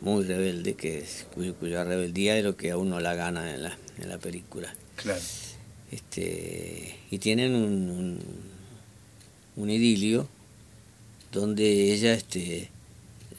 muy 0.01 0.25
rebelde, 0.25 0.75
que 0.75 0.99
es- 0.99 1.27
cuya 1.61 1.85
rebeldía 1.85 2.37
es 2.39 2.45
lo 2.45 2.57
que 2.57 2.71
a 2.71 2.77
uno 2.77 3.01
la 3.01 3.15
gana 3.15 3.55
en 3.55 3.63
la, 3.65 3.77
en 4.01 4.09
la 4.09 4.19
película. 4.19 4.73
Claro. 4.97 5.21
Este, 5.91 6.97
y 7.11 7.19
tienen 7.19 7.55
un, 7.55 7.91
un, 7.91 8.19
un 9.57 9.71
idilio 9.71 10.29
donde 11.33 11.93
ella 11.93 12.13
este, 12.15 12.71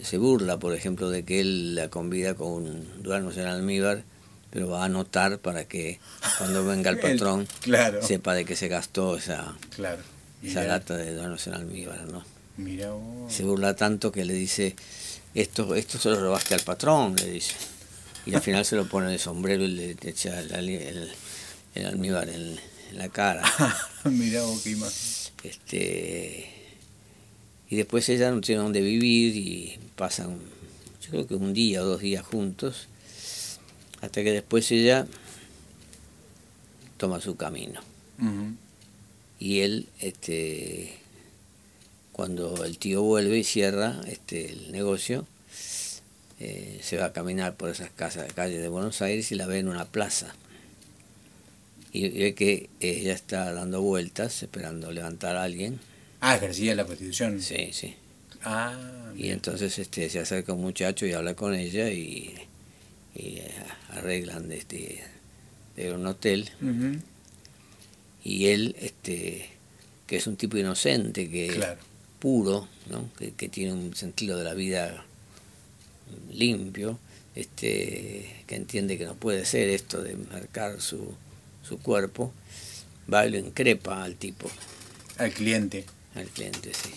se 0.03 0.17
burla, 0.17 0.57
por 0.59 0.73
ejemplo, 0.75 1.09
de 1.09 1.23
que 1.23 1.39
él 1.41 1.75
la 1.75 1.89
convida 1.89 2.33
con 2.35 3.03
duernos 3.03 3.37
en 3.37 3.45
almíbar, 3.47 4.03
pero 4.51 4.67
va 4.67 4.81
a 4.81 4.85
anotar 4.85 5.39
para 5.39 5.65
que 5.65 5.99
cuando 6.39 6.65
venga 6.65 6.89
el 6.89 6.97
El- 6.99 7.01
patrón 7.01 7.47
claro. 7.61 8.01
sepa 8.01 8.33
de 8.33 8.45
que 8.45 8.55
se 8.55 8.67
gastó 8.67 9.15
esa, 9.17 9.55
Claro. 9.75 10.01
Esa 10.43 10.63
lata 10.63 10.95
de 10.97 11.13
duernos 11.15 11.45
en 11.47 11.53
almíbar, 11.53 12.05
¿no? 12.07 12.23
mirá 12.57 12.91
vos. 12.91 13.31
Se 13.33 13.43
burla 13.43 13.75
tanto 13.75 14.11
que 14.11 14.25
le 14.25 14.33
dice, 14.33 14.75
esto, 15.33 15.75
esto 15.75 15.97
se 15.97 16.09
lo 16.09 16.19
robaste 16.19 16.53
al 16.55 16.61
patrón, 16.61 17.15
le 17.15 17.29
dice. 17.31 17.53
Y 18.25 18.33
al 18.35 18.41
final 18.41 18.65
se 18.65 18.75
lo 18.75 18.87
pone 18.87 19.09
de 19.11 19.17
sombrero 19.17 19.63
y 19.63 19.69
le 19.69 19.95
echa 20.03 20.39
el, 20.39 20.53
ali- 20.53 20.75
el- 20.75 21.09
el 21.75 21.85
almíbar 21.85 22.27
en, 22.29 22.59
en 22.91 22.97
la 22.97 23.09
cara. 23.09 23.43
mirá 24.05 24.43
vos 24.43 24.61
qué 24.61 24.71
imagen. 24.71 24.97
Este, 25.43 26.49
y 27.69 27.75
después 27.77 28.09
ella 28.09 28.29
no 28.31 28.41
tiene 28.41 28.61
dónde 28.61 28.81
vivir 28.81 29.35
y 29.37 29.79
pasan, 29.95 30.37
yo 31.01 31.09
creo 31.11 31.27
que 31.27 31.35
un 31.35 31.53
día 31.53 31.81
o 31.81 31.85
dos 31.85 32.01
días 32.01 32.25
juntos, 32.25 32.87
hasta 34.01 34.21
que 34.23 34.31
después 34.31 34.69
ella 34.71 35.07
toma 36.97 37.21
su 37.21 37.35
camino. 37.35 37.79
Ujú, 38.19 38.53
Y 39.39 39.61
él, 39.61 39.87
este, 40.01 40.97
cuando 42.11 42.65
el 42.65 42.77
tío 42.77 43.01
vuelve 43.01 43.37
y 43.39 43.43
cierra 43.43 44.01
este, 44.07 44.51
el 44.51 44.71
negocio, 44.71 45.25
eh, 46.39 46.79
se 46.83 46.97
va 46.97 47.05
a 47.05 47.13
caminar 47.13 47.55
por 47.55 47.69
esas 47.69 47.89
casas, 47.89 48.31
calles 48.33 48.61
de 48.61 48.67
Buenos 48.69 49.01
Aires 49.01 49.31
y 49.31 49.35
la 49.35 49.45
ve 49.47 49.59
en 49.59 49.67
una 49.69 49.85
plaza. 49.85 50.33
Y 51.91 52.07
ve 52.09 52.35
que 52.35 52.69
ella 52.79 53.13
está 53.13 53.51
dando 53.53 53.81
vueltas, 53.81 54.43
esperando 54.43 54.91
levantar 54.91 55.35
a 55.37 55.43
alguien. 55.43 55.79
Ah, 56.21 56.35
ejercía 56.35 56.75
la 56.75 56.85
prostitución. 56.85 57.41
Sí, 57.41 57.69
sí. 57.71 57.95
Ah, 58.43 59.11
Y 59.17 59.29
entonces 59.29 59.79
este, 59.79 60.09
se 60.09 60.19
acerca 60.19 60.53
un 60.53 60.61
muchacho 60.61 61.05
y 61.05 61.13
habla 61.13 61.33
con 61.33 61.55
ella 61.55 61.89
y, 61.89 62.35
y, 63.15 63.37
eh, 63.37 63.51
arreglan 63.89 64.47
de, 64.49 64.57
este, 64.57 65.03
de 65.75 65.91
un 65.93 66.05
hotel. 66.05 66.49
Ujú, 66.61 66.99
Y 68.23 68.47
él, 68.47 68.75
este, 68.79 69.49
que 70.07 70.17
es 70.17 70.27
un 70.27 70.35
tipo 70.35 70.57
inocente, 70.57 71.29
que 71.29 71.47
Claro. 71.47 71.79
puro, 72.19 72.67
¿no? 72.89 73.09
que, 73.17 73.31
que 73.33 73.47
tiene 73.49 73.73
un 73.73 73.95
sentido 73.95 74.37
de 74.37 74.43
la 74.43 74.53
vida 74.53 75.05
limpio, 76.31 76.99
este, 77.35 78.43
que 78.47 78.55
entiende 78.55 78.97
que 78.97 79.05
no 79.05 79.15
puede 79.15 79.45
ser 79.45 79.69
esto 79.69 80.01
de 80.01 80.15
marcar 80.15 80.81
su, 80.81 81.13
su 81.67 81.77
cuerpo, 81.79 82.33
va 83.11 83.25
y 83.25 83.31
lo 83.31 83.37
increpa 83.37 84.03
al 84.03 84.15
tipo, 84.15 84.49
Al 85.17 85.31
cliente. 85.31 85.85
al 86.15 86.27
cliente, 86.27 86.71
sí. 86.73 86.91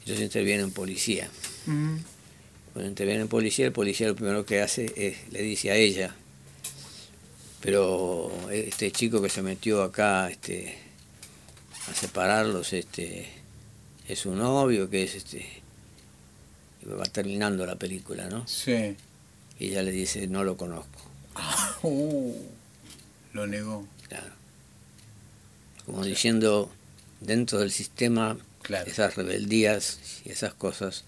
Entonces 0.00 0.24
interviene 0.24 0.64
un 0.64 0.72
policía. 0.72 1.28
Cuando 1.64 2.88
interviene 2.88 3.22
un 3.22 3.28
policía, 3.28 3.66
el 3.66 3.72
policía 3.72 4.06
lo 4.08 4.14
primero 4.16 4.44
que 4.46 4.60
hace 4.60 4.92
es, 4.96 5.16
le 5.32 5.42
dice 5.42 5.70
a 5.70 5.76
ella, 5.76 6.14
pero 7.66 8.30
este 8.50 8.92
chico 8.92 9.20
que 9.20 9.28
se 9.28 9.42
metió 9.42 9.82
acá 9.82 10.30
este, 10.30 10.78
a 11.88 11.94
separarlos, 11.94 12.72
este, 12.72 13.28
es 14.06 14.20
su 14.20 14.34
novio, 14.36 14.88
que 14.88 15.02
es 15.02 15.16
este, 15.16 15.44
va 16.88 17.02
terminando 17.06 17.66
la 17.66 17.74
película, 17.74 18.28
¿no? 18.28 18.46
Sí. 18.46 18.94
Y 19.58 19.66
ella 19.68 19.82
le 19.82 19.90
dice, 19.90 20.28
no 20.28 20.44
lo 20.44 20.56
conozco, 20.56 21.00
Uh, 21.82 22.34
lo 23.32 23.46
negó. 23.48 23.86
claro. 24.08 24.32
Como 25.84 26.04
diciendo, 26.04 26.70
dentro 27.20 27.58
del 27.58 27.70
sistema, 27.72 28.38
Claro. 28.62 28.90
esas 28.90 29.14
rebeldías 29.16 29.98
y 30.24 30.30
esas 30.30 30.54
cosas, 30.54 31.04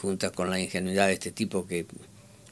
juntas 0.00 0.32
con 0.32 0.48
la 0.50 0.58
ingenuidad 0.60 1.06
de 1.08 1.12
este 1.14 1.30
tipo 1.30 1.66
que 1.66 1.86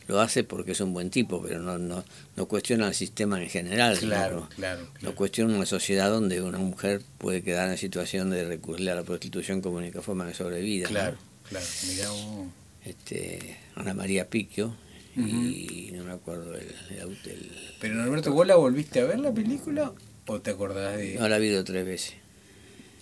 lo 0.09 0.21
hace 0.21 0.43
porque 0.43 0.73
es 0.73 0.81
un 0.81 0.93
buen 0.93 1.11
tipo, 1.11 1.41
pero 1.43 1.61
no, 1.61 1.79
no, 1.79 2.03
no 2.37 2.47
cuestiona 2.47 2.89
el 2.89 2.95
sistema 2.95 3.41
en 3.43 3.49
general. 3.49 3.97
Claro, 3.99 4.41
¿no? 4.41 4.49
claro. 4.57 4.89
No 5.03 5.15
cuestiona 5.15 5.55
una 5.55 5.67
sociedad 5.67 6.11
donde 6.11 6.43
una 6.43 6.59
mujer 6.59 7.03
puede 7.19 7.43
quedar 7.43 7.71
en 7.71 7.79
situación 7.79 8.31
de 8.31 8.45
recurrir 8.47 8.91
a 8.91 8.95
la 8.97 9.05
prostitución 9.05 9.61
como 9.61 9.77
única 9.77 10.03
forma 10.03 10.27
de 10.27 10.35
sobrevida. 10.35 10.85
¿no? 10.89 10.91
Claro, 10.95 11.17
claro. 11.49 11.67
Mirá 11.87 12.11
vos. 12.11 12.47
Este, 12.85 13.57
Ana 13.77 13.95
María 13.95 14.29
Picchio 14.29 14.75
y 15.17 15.91
no 15.95 16.05
me 16.05 16.13
acuerdo 16.13 16.55
el, 16.55 16.69
el, 16.91 17.01
el- 17.27 17.53
Pero 17.81 17.95
Norberto, 17.97 18.33
¿vos 18.33 18.47
la 18.47 18.55
volviste 18.57 19.01
a 19.01 19.05
ver 19.05 19.19
la 19.19 19.33
película? 19.33 19.93
¿O 20.27 20.41
te 20.41 20.51
acordás 20.51 20.97
de.? 20.97 21.15
no 21.19 21.29
la 21.29 21.37
he 21.37 21.41
visto 21.41 21.65
tres 21.65 21.85
veces. 21.85 22.15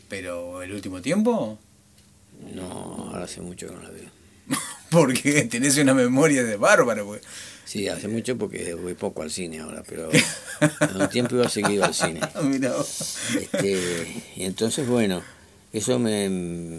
¿Pero 0.08 0.62
el 0.62 0.72
último 0.72 1.02
tiempo? 1.02 1.58
No, 2.54 2.62
ahora 3.10 3.25
hace 3.25 3.40
mucho 3.42 3.66
que 3.68 3.75
no 3.75 3.82
la 3.82 3.90
veo. 3.90 4.08
Porque 4.96 5.42
tenés 5.50 5.76
una 5.78 5.94
memoria 5.94 6.42
de 6.44 6.56
bárbaro. 6.56 7.06
pues. 7.06 7.22
Sí, 7.64 7.88
hace 7.88 8.06
mucho 8.08 8.38
porque 8.38 8.74
voy 8.74 8.94
poco 8.94 9.22
al 9.22 9.30
cine 9.30 9.58
ahora, 9.60 9.82
pero 9.88 10.08
en 10.90 11.00
un 11.00 11.08
tiempo 11.08 11.34
iba 11.34 11.48
seguido 11.48 11.84
al 11.84 11.94
cine. 11.94 12.20
Mirá. 12.44 12.72
Este, 13.40 14.22
y 14.36 14.44
entonces, 14.44 14.86
bueno, 14.86 15.22
eso 15.72 15.98
me, 15.98 16.28
me 16.30 16.78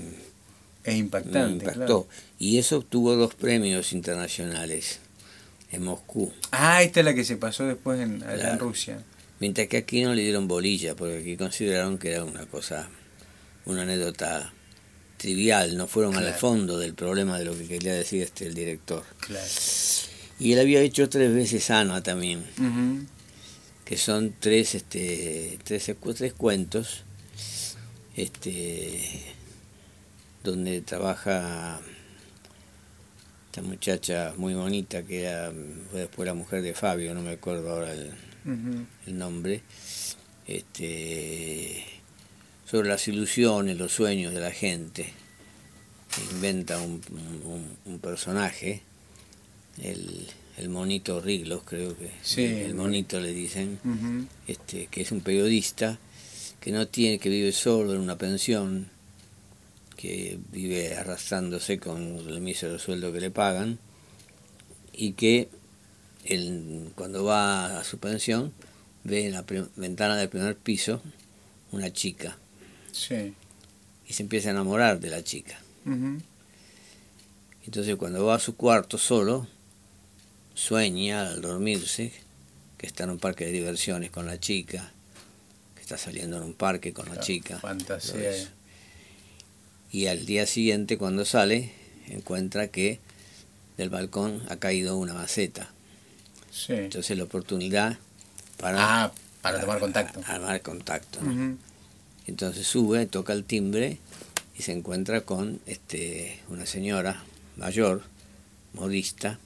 Es 0.86 0.95
impactante. 0.95 1.65
impactó. 1.65 1.74
claro. 1.74 2.07
Y 2.39 2.57
eso 2.57 2.77
obtuvo 2.77 3.15
dos 3.15 3.36
premios 3.36 3.91
internacionales 3.93 5.00
en 5.71 5.83
Moscú. 5.83 6.31
Ah, 6.51 6.81
esta 6.83 7.01
es 7.01 7.05
la 7.05 7.13
que 7.13 7.25
se 7.25 7.36
pasó 7.36 7.65
después 7.65 8.00
en, 8.00 8.24
en. 8.24 8.57
Rusia. 8.59 9.03
Mientras 9.39 9.67
que 9.67 9.77
aquí 9.77 10.01
no 10.01 10.15
le 10.15 10.21
dieron 10.24 10.47
bolilla, 10.47 10.95
porque 10.95 11.17
aquí 11.19 11.36
consideraron 11.38 11.97
que 11.97 12.13
era 12.13 12.24
una 12.24 12.45
cosa, 12.45 12.89
una 13.65 13.81
anécdota 13.83 14.53
trivial, 15.17 15.75
no 15.75 15.88
fueron 15.88 16.15
al 16.15 16.33
fondo 16.33 16.77
del 16.77 16.93
problema 16.93 17.38
de 17.38 17.45
lo 17.45 17.57
que 17.57 17.67
quería 17.67 17.93
decir 17.93 18.21
este 18.21 18.45
el 18.47 18.53
director. 18.53 19.03
Claro. 19.19 19.45
Y 20.39 20.53
él 20.53 20.59
había 20.59 20.81
hecho 20.81 21.09
tres 21.09 21.33
veces 21.33 21.69
Ana 21.71 22.01
también, 22.03 22.43
que 23.83 23.97
son 23.97 24.36
tres, 24.39 24.75
este, 24.75 25.57
tres, 25.63 25.91
tres 26.15 26.33
cuentos, 26.33 27.03
este, 28.15 29.24
donde 30.43 30.81
trabaja 30.81 31.79
esta 33.47 33.62
muchacha 33.63 34.33
muy 34.38 34.53
bonita 34.53 35.01
que 35.03 35.24
era, 35.24 35.51
fue 35.89 36.01
después 36.01 36.27
la 36.27 36.36
mujer 36.36 36.62
de 36.62 36.75
Fabio, 36.75 37.15
no 37.15 37.24
me 37.24 37.31
acuerdo 37.31 37.71
ahora 37.71 37.91
el, 37.91 38.12
el 39.07 39.17
nombre, 39.17 39.63
este, 40.45 41.83
sobre 42.69 42.89
las 42.89 43.07
ilusiones, 43.07 43.77
los 43.77 43.91
sueños 43.93 44.33
de 44.33 44.39
la 44.41 44.51
gente. 44.51 45.13
Inventa 46.31 46.79
un, 46.81 47.01
un- 47.45 47.77
un 47.86 48.00
personaje, 48.00 48.81
el, 49.81 50.27
el 50.57 50.69
monito 50.69 51.21
Riglos, 51.21 51.62
creo 51.63 51.95
que 51.97 52.12
Sí. 52.24 52.43
el 52.43 52.74
monito 52.75 53.19
le 53.19 53.33
dicen, 53.33 53.79
este, 54.47 54.88
que 54.88 55.01
es 55.01 55.12
un 55.12 55.21
periodista 55.21 56.00
que 56.59 56.71
no 56.71 56.88
tiene, 56.88 57.19
que 57.19 57.29
vive 57.29 57.51
solo 57.51 57.93
en 57.93 58.00
una 58.01 58.17
pensión, 58.17 58.89
que 59.95 60.39
vive 60.51 60.95
arrastrándose 60.95 61.79
con 61.79 62.17
el 62.27 62.41
mísero 62.41 62.79
sueldo 62.79 63.13
que 63.13 63.19
le 63.21 63.31
pagan, 63.31 63.77
y 64.93 65.13
que 65.13 65.50
él, 66.25 66.89
cuando 66.95 67.24
va 67.24 67.79
a 67.79 67.83
su 67.83 68.00
pensión 68.00 68.51
ve 69.03 69.27
en 69.27 69.33
la 69.33 69.45
ventana 69.75 70.17
del 70.17 70.27
primer 70.29 70.57
piso 70.57 71.01
una 71.71 71.93
chica 71.93 72.38
Sí. 72.98 73.34
y 74.08 74.13
se 74.13 74.24
empieza 74.24 74.50
a 74.50 74.51
enamorar 74.51 75.00
de 75.00 75.10
la 75.10 75.24
chica. 75.24 75.60
Entonces 77.66 77.96
cuando 77.98 78.25
va 78.25 78.36
a 78.36 78.39
su 78.39 78.56
cuarto 78.56 78.98
solo, 78.98 79.48
sueña 80.54 81.27
al 81.30 81.42
dormirse 81.42 82.12
que 82.77 82.88
está 82.88 83.04
en 83.04 83.12
un 83.12 83.20
parque 83.20 83.46
de 83.46 83.51
diversiones 83.51 84.12
con 84.12 84.25
la 84.25 84.39
chica, 84.39 84.92
que 85.75 85.82
está 85.82 85.98
saliendo 85.98 86.38
en 86.38 86.44
un 86.44 86.54
parque 86.54 86.94
con 86.94 87.08
la 87.10 87.20
chica. 87.20 87.60
Fantasía. 87.60 88.32
Y 89.92 90.08
al 90.08 90.25
día 90.25 90.46
siguiente, 90.46 90.98
cuando 90.98 91.25
sale, 91.25 91.72
encuentra 92.08 92.68
que 92.68 93.00
del 93.77 93.89
balcón 93.89 94.42
ha 94.50 94.58
caído 94.58 94.98
una 94.98 95.13
maceta. 95.13 95.70
Sí. 96.51 96.74
Entonces 96.74 97.18
la 97.18 97.24
oportunidad 97.24 97.98
para, 98.58 99.04
ah, 99.06 99.12
para 99.42 99.60
tomar 99.62 99.80
contacto. 99.80 100.22
Armar 100.25 100.62
contacto. 100.62 101.20
Entonces 102.27 102.67
sube, 102.67 103.05
toca 103.05 103.34
el 103.34 103.46
timbre 103.46 103.98
y 104.57 104.63
se 104.63 104.74
encuentra 104.74 105.22
con 105.22 105.62
este, 105.65 106.39
una 106.50 106.65
señora 106.65 107.24
mayor, 107.55 108.03
modista. 108.74 109.39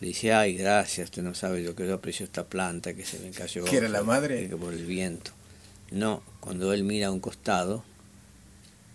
Le 0.00 0.08
dice, 0.08 0.32
ay, 0.32 0.54
gracias, 0.54 1.06
usted 1.06 1.22
no 1.22 1.34
sabe 1.34 1.62
yo 1.62 1.74
que 1.74 1.86
yo 1.86 1.94
aprecio 1.94 2.24
esta 2.24 2.44
planta 2.44 2.92
que 2.94 3.04
se 3.04 3.18
me 3.20 3.30
cayó. 3.30 3.64
¿Que 3.64 3.76
era 3.78 3.88
la 3.88 4.02
madre? 4.02 4.48
Que 4.48 4.56
por 4.56 4.74
el 4.74 4.84
viento. 4.84 5.30
No, 5.90 6.22
cuando 6.40 6.72
él 6.72 6.84
mira 6.84 7.08
a 7.08 7.10
un 7.10 7.20
costado, 7.20 7.84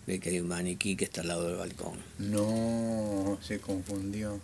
ve 0.05 0.19
que 0.19 0.29
hay 0.29 0.39
un 0.39 0.47
maniquí 0.47 0.95
que 0.95 1.05
está 1.05 1.21
al 1.21 1.29
lado 1.29 1.47
del 1.47 1.57
balcón. 1.57 1.97
No, 2.19 3.39
se 3.41 3.59
confundió. 3.59 4.39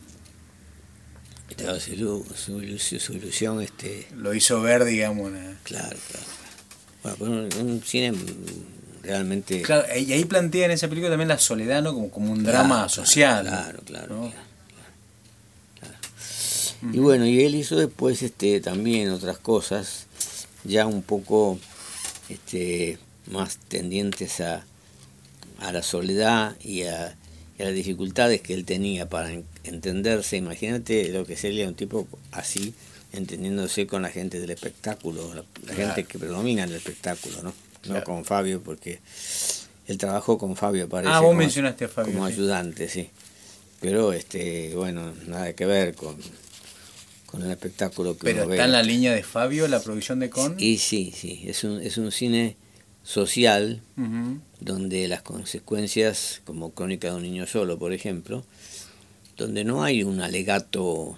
su, 1.80 2.26
su, 2.36 2.62
ilusión 3.14 3.62
este, 3.62 4.08
lo 4.16 4.34
hizo 4.34 4.62
ver, 4.62 4.86
digamos. 4.86 5.32
Claro, 5.64 5.98
claro. 6.10 6.43
Bueno, 7.04 7.18
pues 7.50 7.56
un, 7.62 7.82
cine 7.84 8.14
realmente... 9.04 9.62
Claro, 9.62 9.86
y 9.96 10.14
ahí 10.14 10.26
plantea 10.26 10.66
en 10.66 10.72
esa 10.72 10.88
película 10.88 11.12
también 11.12 11.28
la 11.28 11.38
soledad, 11.38 11.82
¿no? 11.84 11.94
Como, 11.94 12.10
como 12.10 12.32
un 12.32 12.44
drama 12.44 12.88
social. 12.90 13.46
Claro, 13.46 13.80
claro, 13.86 14.32
Y 16.92 17.00
bueno, 17.00 17.26
y 17.26 17.44
él 17.44 17.56
hizo 17.56 17.76
después 17.76 18.22
este 18.24 18.60
también 18.62 19.10
otras 19.10 19.38
cosas, 19.38 20.08
ya 20.64 20.86
un 20.86 21.04
poco 21.04 21.60
este, 22.30 22.98
más 23.30 23.58
tendientes 23.68 24.40
a, 24.42 24.66
a 25.64 25.72
la 25.72 25.82
soledad 25.82 26.56
y 26.62 26.84
a, 26.84 27.16
las 27.58 27.74
dificultades 27.74 28.42
que 28.42 28.54
él 28.54 28.66
tenía 28.66 29.08
para 29.08 29.32
entenderse. 29.64 30.36
Imagínate 30.36 31.10
lo 31.10 31.26
que 31.26 31.38
sería 31.38 31.68
un 31.68 31.76
tipo 31.76 32.08
así, 32.32 32.74
entendiéndose 33.14 33.88
con 33.88 34.02
la 34.02 34.10
gente 34.10 34.40
del 34.40 34.50
espectáculo, 34.50 35.34
la, 35.34 35.74
gente 35.74 36.04
que 36.04 36.20
predomina 36.20 36.64
en 36.64 36.70
el 36.70 36.76
espectáculo, 36.76 37.42
¿no? 37.44 37.54
No 37.86 38.04
con 38.04 38.26
Fabio, 38.26 38.62
porque 38.62 39.00
él 39.88 39.98
trabajó 39.98 40.38
con 40.38 40.56
Fabio, 40.56 40.90
parece. 40.90 41.14
Ah, 41.14 41.20
vos 41.20 41.36
mencionaste 41.36 41.86
a 41.86 41.90
Fabio. 41.90 42.14
Como 42.14 42.26
ayudante, 42.26 42.90
sí. 42.90 43.10
Pero, 43.80 44.14
este, 44.14 44.74
bueno, 44.76 45.14
nada 45.28 45.54
que 45.54 45.66
ver 45.66 45.94
con, 45.94 46.16
con 47.26 47.44
el 47.44 47.52
espectáculo 47.52 48.18
que 48.18 48.24
Pero 48.24 48.50
está 48.50 48.66
en 48.66 48.72
la 48.72 48.82
línea 48.82 49.14
de 49.14 49.24
Fabio 49.24 49.68
la 49.68 49.82
producción 49.82 50.20
de 50.20 50.30
Con. 50.30 50.56
Y 50.58 50.78
sí, 50.78 51.14
sí, 51.16 51.44
es 51.46 51.64
un, 51.64 51.82
es 51.82 51.98
un 51.98 52.12
cine 52.12 52.56
social, 53.04 53.82
donde 54.62 55.08
las 55.10 55.22
consecuencias, 55.22 56.42
como 56.46 56.74
Crónica 56.74 57.10
de 57.10 57.16
un 57.16 57.24
niño 57.24 57.46
solo, 57.46 57.78
por 57.78 57.92
ejemplo, 57.92 58.46
donde 59.36 59.66
no 59.66 59.84
hay 59.84 60.04
un 60.04 60.22
alegato 60.22 61.18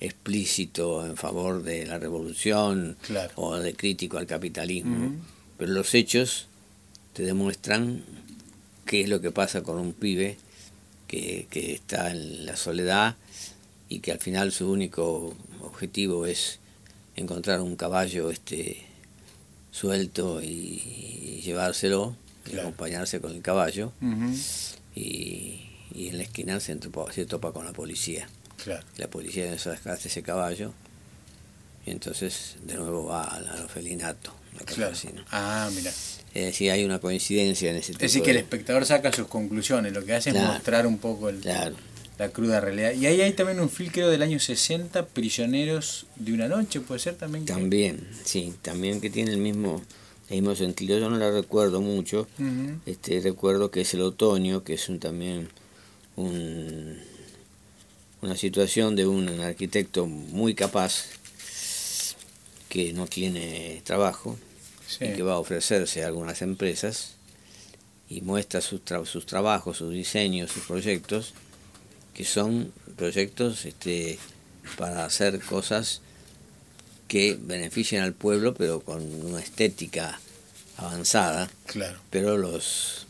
explícito 0.00 1.06
en 1.06 1.16
favor 1.16 1.62
de 1.62 1.86
la 1.86 1.98
revolución 1.98 2.96
o 3.34 3.56
de 3.56 3.74
crítico 3.74 4.18
al 4.18 4.26
capitalismo, 4.26 5.12
pero 5.56 5.72
los 5.72 5.94
hechos 5.94 6.48
te 7.12 7.22
demuestran 7.22 8.04
qué 8.84 9.02
es 9.02 9.08
lo 9.08 9.20
que 9.20 9.30
pasa 9.30 9.62
con 9.62 9.78
un 9.78 9.92
pibe 9.92 10.36
que, 11.08 11.46
que 11.50 11.74
está 11.74 12.10
en 12.10 12.46
la 12.46 12.56
soledad 12.56 13.16
y 13.88 14.00
que 14.00 14.12
al 14.12 14.18
final 14.18 14.52
su 14.52 14.70
único 14.70 15.34
objetivo 15.62 16.26
es 16.26 16.58
encontrar 17.16 17.60
un 17.60 17.76
caballo 17.76 18.30
este 18.30 18.84
suelto 19.70 20.40
y, 20.42 21.40
llevárselo, 21.44 22.16
y 22.50 22.58
acompañarse 22.58 23.20
con 23.20 23.32
el 23.32 23.42
caballo. 23.42 23.92
y, 24.94 25.62
en 25.94 26.18
la 26.18 26.24
esquina 26.24 26.60
se, 26.60 26.76
topa, 26.76 27.52
con 27.52 27.64
la 27.64 27.72
policía. 27.72 28.28
La 28.96 29.08
policía 29.08 29.50
desgaste 29.50 30.08
ese 30.08 30.22
caballo 30.22 30.72
y 31.84 31.90
entonces 31.90 32.56
de 32.64 32.74
nuevo 32.74 33.06
va 33.06 33.24
al, 33.24 33.48
orfelinato. 33.62 34.32
Ah, 35.30 35.70
mira. 35.74 35.90
Es 35.90 36.44
decir, 36.44 36.70
hay 36.70 36.84
una 36.84 36.98
coincidencia 36.98 37.70
en 37.70 37.76
ese 37.76 37.92
tipo 37.92 38.04
Es 38.04 38.12
decir, 38.12 38.22
que 38.22 38.30
el 38.32 38.38
espectador 38.38 38.84
saca 38.84 39.12
sus 39.12 39.28
conclusiones, 39.28 39.92
lo 39.92 40.04
que 40.04 40.14
hace 40.14 40.30
es 40.30 40.36
mostrar 40.36 40.86
un 40.86 40.98
poco 40.98 41.28
el, 41.28 41.40
claro 41.40 41.76
la 42.18 42.30
cruda 42.30 42.60
realidad. 42.60 42.92
Y 42.92 43.06
ahí 43.06 43.20
hay 43.20 43.32
también 43.32 43.60
un 43.60 43.68
film, 43.68 43.90
creo, 43.92 44.08
del 44.08 44.22
año 44.22 44.38
60, 44.38 45.06
Prisioneros 45.06 46.06
de 46.16 46.32
una 46.32 46.48
noche, 46.48 46.80
¿puede 46.80 47.00
ser 47.00 47.16
también? 47.16 47.44
También, 47.44 48.06
sí, 48.24 48.54
también 48.62 49.00
que 49.00 49.10
tiene 49.10 49.32
el 49.32 49.38
mismo, 49.38 49.82
el 50.28 50.36
mismo 50.36 50.54
sentido. 50.54 50.98
Yo 50.98 51.10
no 51.10 51.18
la 51.18 51.30
recuerdo 51.30 51.80
mucho, 51.80 52.26
este 52.86 53.20
recuerdo 53.20 53.70
que 53.70 53.82
es 53.82 53.94
el 53.94 54.00
otoño, 54.00 54.64
que 54.64 54.74
es 54.74 54.88
un 54.88 54.98
también 54.98 55.48
un, 56.16 56.98
una 58.26 58.36
situación 58.36 58.96
de 58.96 59.06
un 59.06 59.40
arquitecto 59.40 60.06
muy 60.06 60.54
capaz 60.54 61.06
que 62.68 62.92
no 62.92 63.06
tiene 63.06 63.80
trabajo 63.84 64.36
y 65.00 65.12
que 65.14 65.22
va 65.22 65.34
a 65.34 65.38
ofrecerse 65.38 66.02
a 66.02 66.08
algunas 66.08 66.42
empresas 66.42 67.12
y 68.08 68.22
muestra 68.22 68.60
sus, 68.60 68.80
sus 69.04 69.26
trabajos, 69.26 69.76
sus 69.78 69.92
diseños, 69.92 70.50
sus 70.50 70.64
proyectos 70.64 71.34
que 72.14 72.24
son 72.24 72.72
proyectos 72.96 73.64
este, 73.64 74.18
para 74.76 75.04
hacer 75.04 75.38
cosas 75.40 76.00
que 77.08 77.38
beneficien 77.40 78.02
al 78.02 78.14
pueblo, 78.14 78.54
pero 78.54 78.80
con 78.80 79.02
una 79.24 79.38
estética 79.38 80.18
avanzada. 80.78 81.48
Claro. 81.66 81.98
Pero 82.10 82.38
los, 82.38 83.06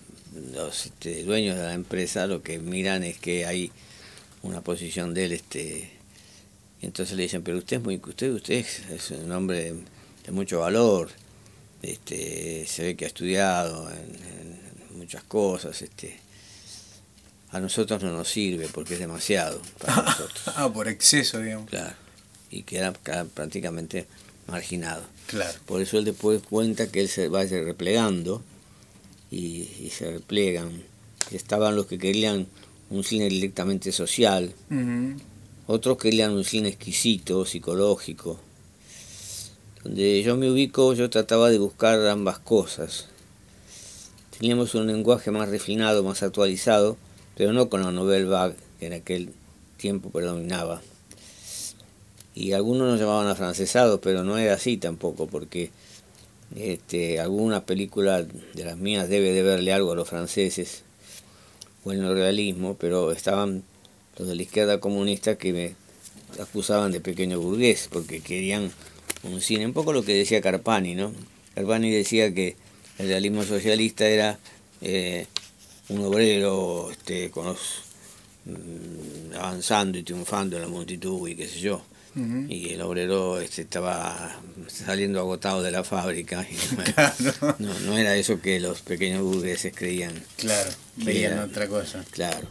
los 0.53 0.87
este, 0.87 1.23
dueños 1.23 1.57
de 1.57 1.63
la 1.63 1.75
empresa 1.75 2.27
lo 2.27 2.43
que 2.43 2.59
miran 2.59 3.05
es 3.05 3.17
que 3.19 3.47
hay 3.47 3.73
una 4.47 4.61
posición 4.61 5.15
de 5.15 5.25
él, 5.27 5.33
este, 5.33 5.91
y 6.81 6.87
entonces 6.87 7.17
le 7.17 7.25
dicen, 7.25 7.43
pero 7.43 7.59
usted 7.59 7.79
es 7.79 7.83
muy, 7.83 8.01
usted, 8.05 8.33
usted 8.33 8.65
es 8.91 9.11
un 9.11 9.33
hombre 9.33 9.75
de, 10.25 10.33
mucho 10.33 10.61
valor, 10.61 11.11
este, 11.83 12.67
se 12.67 12.83
ve 12.83 12.97
que 12.97 13.05
ha 13.05 13.09
estudiado 13.09 13.91
en, 13.91 13.97
en 14.91 14.99
muchas 14.99 15.23
cosas, 15.25 15.81
este, 15.83 16.19
a 17.51 17.61
nosotros 17.61 18.03
no 18.03 18.13
nos 18.13 18.29
sirve 18.29 18.69
porque 18.69 18.95
es 18.95 19.01
demasiado 19.01 19.61
para 19.79 19.97
nosotros. 20.03 20.43
ah, 20.57 20.71
por 20.73 20.89
exceso, 20.89 21.41
digamos. 21.41 21.71
Claro. 21.71 21.95
Y 22.51 22.63
queda, 22.63 22.93
prácticamente 22.93 24.07
marginado. 24.47 25.03
Claro. 25.27 25.59
Por 25.67 25.81
eso 25.81 25.99
él 25.99 26.05
después 26.05 26.43
cuenta 26.43 26.91
que 26.91 27.01
él 27.01 27.09
se 27.09 27.29
va 27.29 27.45
replegando 27.45 28.43
y, 29.31 29.91
se 29.91 30.13
replegan. 30.13 30.83
Estaban 31.31 31.75
los 31.75 31.87
que 31.87 31.99
querían 31.99 32.47
un 32.91 33.05
cine 33.05 33.29
directamente 33.29 33.93
social, 33.93 34.53
otros 35.67 35.99
querían 35.99 36.33
un 36.33 36.45
cine 36.45 36.69
exquisito, 36.69 37.45
psicológico. 37.45 38.39
Donde 39.83 40.23
yo 40.23 40.37
me 40.37 40.51
ubico, 40.51 40.95
yo 40.95 41.11
trataba 41.11 41.51
de 41.51 41.59
buscar 41.59 42.07
ambas 42.07 42.39
cosas. 42.39 43.07
Teníamos 44.39 44.75
un 44.75 44.87
lenguaje 44.87 45.31
más 45.31 45.49
refinado, 45.49 46.03
más 46.03 46.23
actualizado, 46.23 46.97
pero 47.37 47.53
no 47.53 47.69
con 47.69 47.83
la 47.83 47.93
novel 47.93 48.27
vague 48.27 48.57
que 48.79 48.87
en 48.87 48.93
aquel 48.93 49.33
tiempo 49.77 50.11
predominaba. 50.11 50.83
Y 52.35 52.53
algunos 52.53 52.89
nos 52.89 53.01
llamaban 53.01 53.29
afrancesados, 53.29 54.01
pero 54.03 54.23
no 54.23 54.37
era 54.39 54.55
así 54.55 54.77
tampoco, 54.77 55.27
porque 55.27 55.71
este, 56.55 57.19
alguna 57.19 57.65
película 57.65 58.23
de 58.23 58.65
las 58.65 58.77
mías 58.77 59.09
debe 59.09 59.33
de 59.33 59.43
verle 59.43 59.73
algo 59.73 59.93
a 59.93 59.97
los 59.97 60.09
franceses, 60.09 60.83
o 61.87 61.93
en 61.93 62.03
el 62.03 62.15
realismo, 62.15 62.77
pero 62.79 63.13
estaban 63.13 63.63
los 64.19 64.27
de 64.27 64.35
la 64.35 64.43
izquierda 64.43 64.81
comunista 64.81 65.39
que 65.39 65.53
me 65.53 65.75
acusaban 66.43 66.91
de 66.91 67.01
pequeño 67.01 67.39
burgués, 67.39 67.89
porque 67.93 68.21
querían 68.21 68.73
un 69.23 69.41
cine, 69.41 69.67
un 69.67 69.73
poco 69.73 69.93
lo 69.93 70.03
que 70.03 70.15
decía 70.15 70.41
Carpani, 70.41 70.97
¿no? 70.97 71.13
Carpani 71.55 71.91
decía 71.91 72.35
que 72.35 72.57
el 72.99 73.07
realismo 73.07 73.45
socialista 73.45 74.09
era 74.09 74.37
eh, 74.81 75.27
un 75.89 76.05
obrero 76.05 76.91
este, 76.91 77.31
con 77.31 77.55
mm, 77.55 79.35
avanzando 79.39 79.97
y 79.99 80.03
triunfando 80.03 80.57
en 80.57 80.63
la 80.63 80.69
multitud 80.69 81.29
y 81.29 81.37
qué 81.37 81.47
sé 81.47 81.61
yo. 81.61 81.83
Y 82.49 82.73
el 82.73 82.81
obrero 82.81 83.41
este, 83.41 83.63
estaba 83.63 84.37
saliendo 84.69 85.21
agotado 85.21 85.63
de 85.63 85.71
la 85.71 85.85
fábrica. 85.85 86.47
Y 86.51 86.57
no, 87.59 87.79
no, 87.81 87.99
era 87.99 88.17
eso 88.17 88.41
que 88.41 88.59
los 88.59 88.81
pequeños 88.81 89.23
burgueses 89.23 89.75
creían. 89.75 90.13
Claro, 90.37 90.71
veían 90.97 91.39
otra 91.41 91.69
cosa. 91.69 92.03
Claro. 92.11 92.49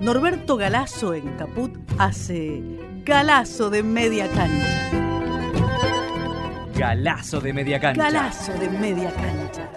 Norberto 0.00 0.58
Galazo 0.58 1.14
en 1.14 1.36
Caput 1.38 1.72
hace 1.96 2.60
Galazo 3.04 3.70
de 3.70 3.82
media 3.82 4.28
cancha. 4.28 4.90
Galazo 6.76 7.40
de 7.40 7.52
media 7.54 7.80
cancha. 7.80 8.02
Galazo 8.02 8.52
de 8.52 8.68
media 8.68 9.10
cancha. 9.14 9.70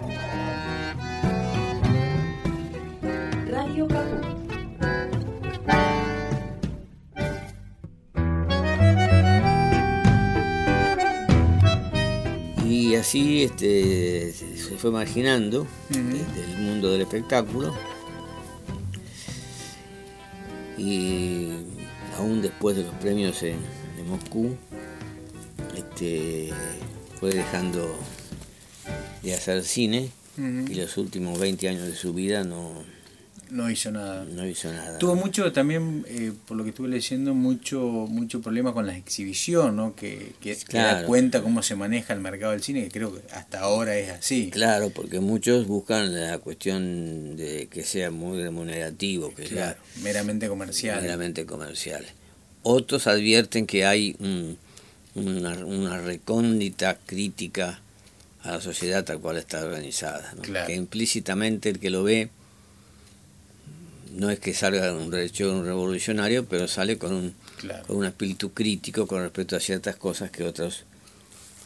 Así 12.98 13.44
este, 13.44 14.32
se 14.32 14.76
fue 14.76 14.90
marginando 14.90 15.66
del 15.90 16.58
mundo 16.58 16.90
del 16.92 17.02
espectáculo. 17.02 17.74
Y 20.76 21.48
aún 22.16 22.42
después 22.42 22.76
de 22.76 22.84
los 22.84 22.94
premios 22.96 23.42
en, 23.42 23.56
Moscú 24.08 24.56
este, 25.76 26.50
fue 27.20 27.34
dejando 27.34 27.94
de 29.22 29.34
hacer 29.34 29.62
cine 29.64 30.10
y 30.38 30.74
los 30.74 30.96
últimos 30.96 31.38
20 31.38 31.68
años 31.68 31.86
de 31.86 31.94
su 31.94 32.14
vida 32.14 32.44
no, 32.44 32.72
no 33.50 33.70
hizo 33.70 33.90
nada. 33.90 34.24
No 34.24 34.46
hizo 34.46 34.72
nada. 34.72 34.98
Tuvo 34.98 35.14
mucho 35.14 35.52
también, 35.52 36.04
eh, 36.08 36.32
por 36.46 36.56
lo 36.56 36.64
que 36.64 36.70
estuve 36.70 36.88
leyendo, 36.88 37.34
mucho 37.34 37.78
mucho 38.08 38.40
problema 38.40 38.72
con 38.72 38.86
la 38.86 38.96
exhibición, 38.96 39.76
¿no? 39.76 39.94
Que, 39.94 40.34
que, 40.40 40.56
da 40.72 41.04
cuenta 41.04 41.42
cómo 41.42 41.62
se 41.62 41.74
maneja 41.74 42.12
el 42.12 42.20
mercado 42.20 42.52
del 42.52 42.62
cine, 42.62 42.84
que 42.84 42.90
creo 42.90 43.14
que 43.14 43.22
hasta 43.32 43.60
ahora 43.60 43.96
es 43.96 44.10
así. 44.10 44.50
Claro, 44.50 44.90
porque 44.90 45.20
muchos 45.20 45.66
buscan 45.66 46.14
la 46.14 46.38
cuestión 46.38 47.36
de 47.36 47.68
que 47.68 47.84
sea 47.84 48.10
muy 48.10 48.42
remunerativo, 48.42 49.34
que 49.34 49.44
claro, 49.44 49.78
meramente 50.02 50.48
comercial. 50.48 51.02
Meramente 51.02 51.46
comercial. 51.46 52.04
Otros 52.62 53.06
advierten 53.06 53.66
que 53.66 53.86
hay 53.86 54.16
una, 55.14 55.52
una 55.64 56.00
recóndita 56.00 56.98
crítica 56.98 57.80
a 58.42 58.52
la 58.52 58.60
sociedad 58.60 59.04
tal 59.04 59.20
cual 59.20 59.36
está 59.36 59.64
organizada, 59.64 60.34
que 60.66 60.74
implícitamente 60.74 61.68
el 61.68 61.78
que 61.78 61.90
lo 61.90 62.02
ve 62.02 62.30
no 64.12 64.30
es 64.30 64.38
que 64.40 64.54
salga 64.54 64.92
un 64.92 65.12
un 65.14 65.64
revolucionario, 65.64 66.46
pero 66.46 66.68
sale 66.68 66.98
con 66.98 67.12
un, 67.12 67.34
con 67.86 67.96
un 67.96 68.04
espíritu 68.04 68.52
crítico 68.52 69.06
con 69.06 69.22
respecto 69.22 69.56
a 69.56 69.60
ciertas 69.60 69.96
cosas 69.96 70.30
que 70.30 70.44
otros 70.44 70.84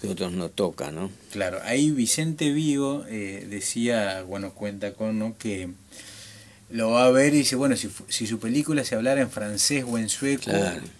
que 0.00 0.08
otros 0.08 0.32
no 0.32 0.50
tocan, 0.50 0.96
¿no? 0.96 1.10
Claro, 1.30 1.60
ahí 1.62 1.92
Vicente 1.92 2.52
Vigo 2.52 3.04
eh, 3.08 3.46
decía, 3.48 4.22
bueno, 4.22 4.52
cuenta 4.52 4.94
con, 4.94 5.16
¿no? 5.16 5.38
que 5.38 5.68
lo 6.70 6.90
va 6.90 7.04
a 7.04 7.10
ver 7.10 7.34
y 7.34 7.38
dice, 7.38 7.54
bueno, 7.54 7.76
si, 7.76 7.88
si 8.08 8.26
su 8.26 8.40
película 8.40 8.82
se 8.84 8.96
hablara 8.96 9.20
en 9.20 9.30
francés 9.30 9.84
o 9.86 9.98
en 9.98 10.08
sueco, 10.08 10.50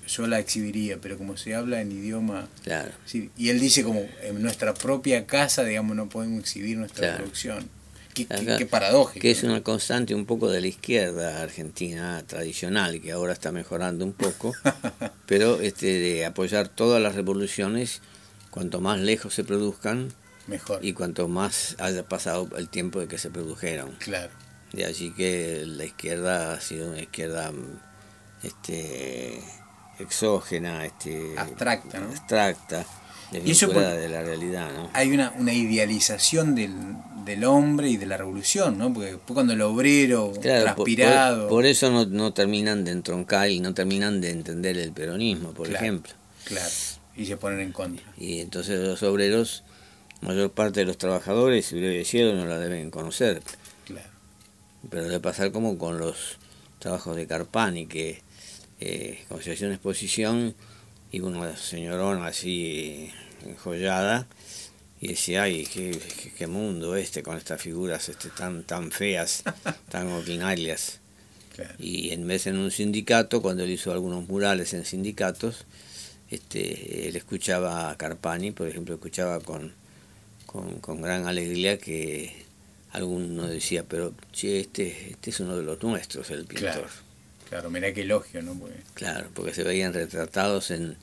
yo 0.07 0.27
la 0.29 0.39
exhibiría, 0.39 0.99
pero 1.01 1.19
como 1.19 1.37
se 1.37 1.55
habla 1.55 1.81
en 1.81 1.91
idioma... 1.91 2.49
Claro. 2.63 2.93
y 3.13 3.49
él 3.49 3.59
dice 3.59 3.83
como 3.83 4.07
en 4.23 4.41
nuestra 4.41 4.73
propia 4.73 5.27
casa, 5.27 5.65
digamos, 5.65 5.97
no 5.97 6.09
podemos 6.09 6.39
exhibir 6.39 6.77
nuestra 6.77 7.17
producción. 7.17 7.69
Qué, 8.15 8.67
paradójico. 8.67 9.21
Que 9.21 9.31
es 9.31 9.43
una 9.43 9.63
constante 9.63 10.15
un 10.15 10.27
poco 10.27 10.51
de 10.51 10.61
la 10.61 10.67
izquierda 10.67 11.43
argentina 11.43 12.23
tradicional, 12.27 13.01
que 13.01 13.13
ahora 13.13 13.33
está 13.33 13.53
mejorando 13.53 14.05
un 14.05 14.13
poco, 14.13 14.53
pero 15.27 15.61
este 15.61 15.87
de 15.87 16.27
apoyar 16.27 16.69
todas 16.69 17.03
las 17.03 17.15
revoluciones, 17.15 18.03
cuanto 18.51 18.81
más 18.81 19.01
lejos 19.01 19.35
se 19.35 19.45
produzcan, 19.45 20.13
mejor. 20.47 20.85
Y 20.85 20.93
cuanto 20.93 21.29
más 21.29 21.77
haya 21.79 22.03
pasado 22.03 22.49
el 22.57 22.69
tiempo 22.69 23.01
de 23.01 23.09
que 23.09 23.19
se 23.19 23.31
produjeron. 23.31 23.93
Claro. 23.99 24.33
De 24.73 24.85
allí 24.85 25.13
que 25.13 25.65
la 25.67 25.85
izquierda 25.85 26.55
ha 26.55 26.61
sido 26.61 26.91
una 26.91 27.01
izquierda 27.01 27.53
este 28.43 29.41
exógena, 29.99 30.85
este 30.85 31.35
abstracta, 31.39 32.01
¿no? 32.01 32.09
abstracta 32.09 32.87
de 33.41 34.09
la 34.09 34.23
realidad, 34.23 34.71
¿no? 34.73 34.91
Hay 34.93 35.11
una, 35.11 35.33
una 35.39 35.53
idealización 35.53 36.55
del, 36.55 36.75
del, 37.25 37.45
hombre 37.45 37.89
y 37.89 37.97
de 37.97 38.07
la 38.07 38.17
revolución, 38.17 38.79
¿no? 38.79 38.93
Porque 38.93 39.17
cuando 39.33 39.55
el 39.55 39.63
obrero 39.63 40.33
transpirado... 40.41 41.49
Por, 41.49 41.67
eso 41.67 41.91
no, 41.91 42.07
no, 42.07 42.33
terminan 42.33 42.85
de 42.85 42.93
entroncar 42.93 43.51
y 43.51 43.61
no 43.61 43.75
terminan 43.75 44.21
de 44.21 44.31
entender 44.31 44.77
el 44.77 44.93
peronismo, 44.93 45.53
por 45.53 45.69
ejemplo. 45.71 46.13
Claro, 46.45 46.71
y 47.17 47.27
se 47.27 47.37
ponen 47.37 47.61
en 47.61 47.73
contra. 47.73 48.05
Y 48.19 48.41
entonces 48.41 48.79
los 48.81 49.03
obreros, 49.03 49.65
mayor 50.21 50.51
parte 50.51 50.81
de 50.81 50.87
los 50.87 50.99
trabajadores, 50.99 51.71
de 51.71 52.05
cielo, 52.05 52.35
no 52.35 52.47
la 52.47 52.59
deben 52.59 52.91
conocer. 52.91 53.43
Claro. 53.87 54.09
Pero 54.91 55.05
debe 55.05 55.21
pasar 55.21 55.53
como 55.53 55.79
con 55.79 55.99
los 55.99 56.39
trabajos 56.79 57.17
de 57.17 57.27
Carpani, 57.27 57.87
que 57.87 58.21
eh, 58.81 59.25
con 59.29 59.39
una 59.39 59.75
exposición 59.75 60.57
y 61.13 61.21
una 61.21 61.57
señorona 61.57 62.27
así 62.27 63.11
enjollada 63.45 64.27
y 65.01 65.09
decía, 65.09 65.43
ay, 65.43 65.67
qué, 65.67 66.01
qué, 66.39 66.47
mundo 66.47 66.97
este 66.97 67.23
con 67.23 67.37
estas 67.37 67.61
figuras 67.61 68.09
este, 68.09 68.31
tan, 68.31 68.65
tan 68.65 68.91
feas, 68.91 69.45
tan 69.91 70.09
ordinarias. 70.09 71.01
Y 71.79 72.11
en 72.11 72.27
vez 72.27 72.47
en 72.47 72.57
un 72.57 72.71
sindicato, 72.71 73.43
cuando 73.43 73.65
él 73.65 73.71
hizo 73.71 73.93
algunos 73.93 74.27
murales 74.27 74.73
en 74.73 74.87
sindicatos, 74.87 75.67
este, 76.31 77.09
él 77.09 77.17
escuchaba 77.17 77.91
a 77.91 77.99
Carpani, 77.99 78.53
por 78.53 78.69
ejemplo, 78.69 78.95
escuchaba 78.95 79.41
con, 79.41 79.75
con, 80.47 81.03
gran 81.03 81.27
alegría 81.27 81.79
que 81.79 82.45
alguno 82.93 83.47
decía, 83.49 83.85
pero 83.87 84.15
che, 84.33 84.61
este, 84.61 85.11
este 85.11 85.31
es 85.31 85.41
uno 85.41 85.57
de 85.57 85.63
los 85.63 85.83
nuestros, 85.83 86.31
el 86.31 86.47
pintor. 86.47 86.73
Claro, 86.73 86.89
mira 87.71 87.93
qué 87.93 88.03
elogio, 88.03 88.43
¿no? 88.43 88.59
Claro, 88.95 89.29
porque 89.35 89.55
se 89.55 89.63
veían 89.63 89.93
retratados 89.93 90.71
en 90.71 90.97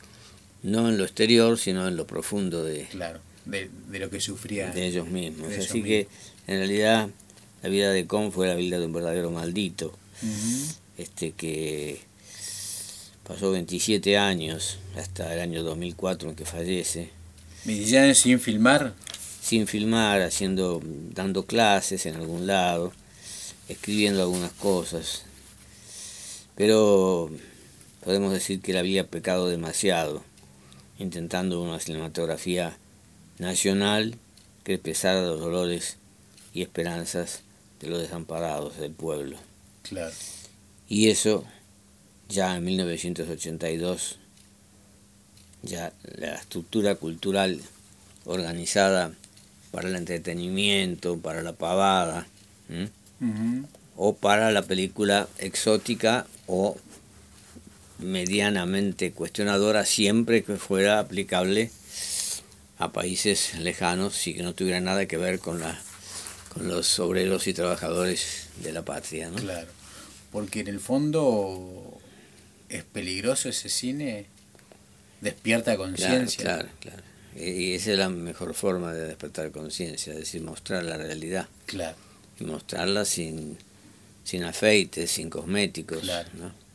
no 0.64 0.90
en 0.90 0.98
lo 0.98 1.06
exterior, 1.06 1.58
sino 1.58 1.88
en 1.88 1.96
lo 1.96 2.06
profundo 2.06 2.64
de, 2.64 2.86
claro, 2.88 3.20
de, 3.46 3.70
lo 3.92 4.10
que 4.10 4.20
sufría. 4.20 4.72
De 4.72 4.86
ellos 4.86 5.08
mismos. 5.08 5.54
Así 5.58 5.82
que, 5.82 6.08
en 6.48 6.58
realidad, 6.58 7.10
la 7.62 7.70
vida 7.70 7.92
de 7.92 8.06
Con 8.06 8.32
fue 8.32 8.48
la 8.48 8.56
vida 8.56 8.80
de 8.80 8.86
un 8.86 8.94
verdadero 8.94 9.32
maldito, 9.32 9.98
este 10.98 11.32
que 11.32 12.02
pasó 13.26 13.52
27 13.52 14.18
años, 14.18 14.80
hasta 14.98 15.34
el 15.34 15.40
año 15.40 15.64
2004 15.64 16.30
en 16.30 16.36
que 16.36 16.46
fallece. 16.46 17.10
¿27 17.66 17.98
años 18.00 18.18
sin 18.18 18.40
filmar? 18.40 18.94
Sin 19.42 19.68
filmar, 19.68 20.22
haciendo, 20.22 20.82
dando 20.84 21.46
clases 21.46 22.06
en 22.06 22.16
algún 22.16 22.48
lado, 22.48 22.92
escribiendo 23.70 24.22
algunas 24.22 24.52
cosas, 24.52 25.24
pero 26.60 27.32
podemos 28.04 28.34
decir 28.34 28.60
que 28.60 28.72
él 28.72 28.80
había 28.80 29.08
pecado 29.08 29.48
demasiado, 29.48 30.22
intentando 30.98 31.62
una 31.62 31.80
cinematografía 31.80 32.78
nacional 33.38 34.18
que 34.66 34.74
expresara 34.74 35.22
los 35.22 35.40
dolores 35.40 35.96
y 36.54 36.62
esperanzas 36.62 37.44
de 37.80 37.88
los 37.88 38.02
desamparados 38.02 38.78
del 38.78 38.92
pueblo. 38.92 39.38
Claro. 39.84 40.12
Y 40.90 41.08
eso 41.08 41.46
ya 42.28 42.58
en 42.58 42.66
1982, 42.66 44.18
ya 45.64 45.94
la 46.18 46.36
estructura 46.36 46.96
cultural 46.96 47.62
organizada 48.26 49.14
para 49.72 49.88
el 49.88 49.96
entretenimiento, 49.96 51.20
para 51.20 51.42
la 51.42 51.54
pavada, 51.54 52.28
o 53.96 54.14
para 54.14 54.52
la 54.52 54.64
película 54.64 55.30
exótica 55.38 56.28
o 56.50 56.76
medianamente 58.00 59.12
cuestionadora 59.12 59.86
siempre 59.86 60.44
que 60.44 60.58
fuera 60.58 61.00
aplicable 61.00 61.70
a 62.80 62.92
países 62.92 63.56
lejanos 63.60 64.26
y 64.26 64.34
que 64.34 64.42
no 64.42 64.56
tuviera 64.56 64.80
nada 64.80 65.06
que 65.06 65.18
ver 65.18 65.40
con 65.40 65.60
la 65.60 65.80
con 66.50 66.68
los 66.68 67.00
obreros 67.00 67.46
y 67.46 67.54
trabajadores 67.54 68.48
de 68.64 68.72
la 68.72 68.84
patria, 68.84 69.30
¿no? 69.30 69.36
Claro. 69.36 69.68
Porque 70.32 70.62
en 70.62 70.68
el 70.68 70.80
fondo 70.80 72.00
es 72.70 72.84
peligroso 72.84 73.50
ese 73.50 73.70
cine, 73.70 74.26
despierta 75.22 75.78
conciencia. 75.78 76.44
Claro, 76.44 76.70
claro, 76.80 77.04
Y 77.36 77.74
esa 77.74 77.92
es 77.92 77.98
la 78.00 78.10
mejor 78.10 78.56
forma 78.56 78.94
de 78.94 79.06
despertar 79.06 79.52
conciencia, 79.52 80.14
es 80.14 80.20
decir, 80.20 80.42
mostrar 80.42 80.84
la 80.84 80.98
realidad. 80.98 81.48
Claro. 81.68 81.96
Y 82.40 82.46
mostrarla 82.46 83.06
sin, 83.06 83.58
sin 84.30 84.44
afeites, 84.44 85.12
sin 85.12 85.30
cosméticos. 85.30 86.00
Claro. 86.00 86.30
¿no? 86.34 86.70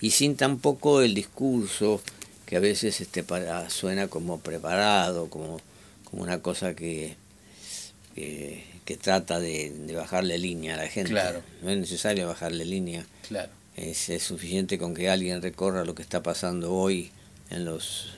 y 0.00 0.10
sin 0.10 0.36
tampoco 0.36 1.02
el 1.02 1.14
discurso 1.14 2.02
que 2.44 2.56
a 2.56 2.60
veces 2.60 3.00
este 3.00 3.22
para, 3.22 3.68
suena 3.70 4.08
como 4.08 4.40
preparado, 4.40 5.28
como, 5.28 5.60
como 6.04 6.22
una 6.22 6.40
cosa 6.40 6.74
que, 6.74 7.16
que, 8.14 8.96
trata 9.00 9.40
de, 9.40 9.92
bajarle 9.94 10.38
línea 10.38 10.74
a 10.74 10.76
la 10.78 10.88
gente. 10.88 11.10
Claro. 11.10 11.42
No 11.62 11.70
es 11.70 11.78
necesario 11.78 12.28
bajarle 12.28 12.64
línea. 12.64 13.04
Claro. 13.26 13.50
Es, 13.76 14.08
es 14.08 14.22
suficiente 14.22 14.78
con 14.78 14.94
que 14.94 15.10
alguien 15.10 15.42
recorra 15.42 15.84
lo 15.84 15.94
que 15.94 16.02
está 16.02 16.22
pasando 16.22 16.72
hoy 16.72 17.10
en 17.50 17.64
los 17.64 18.14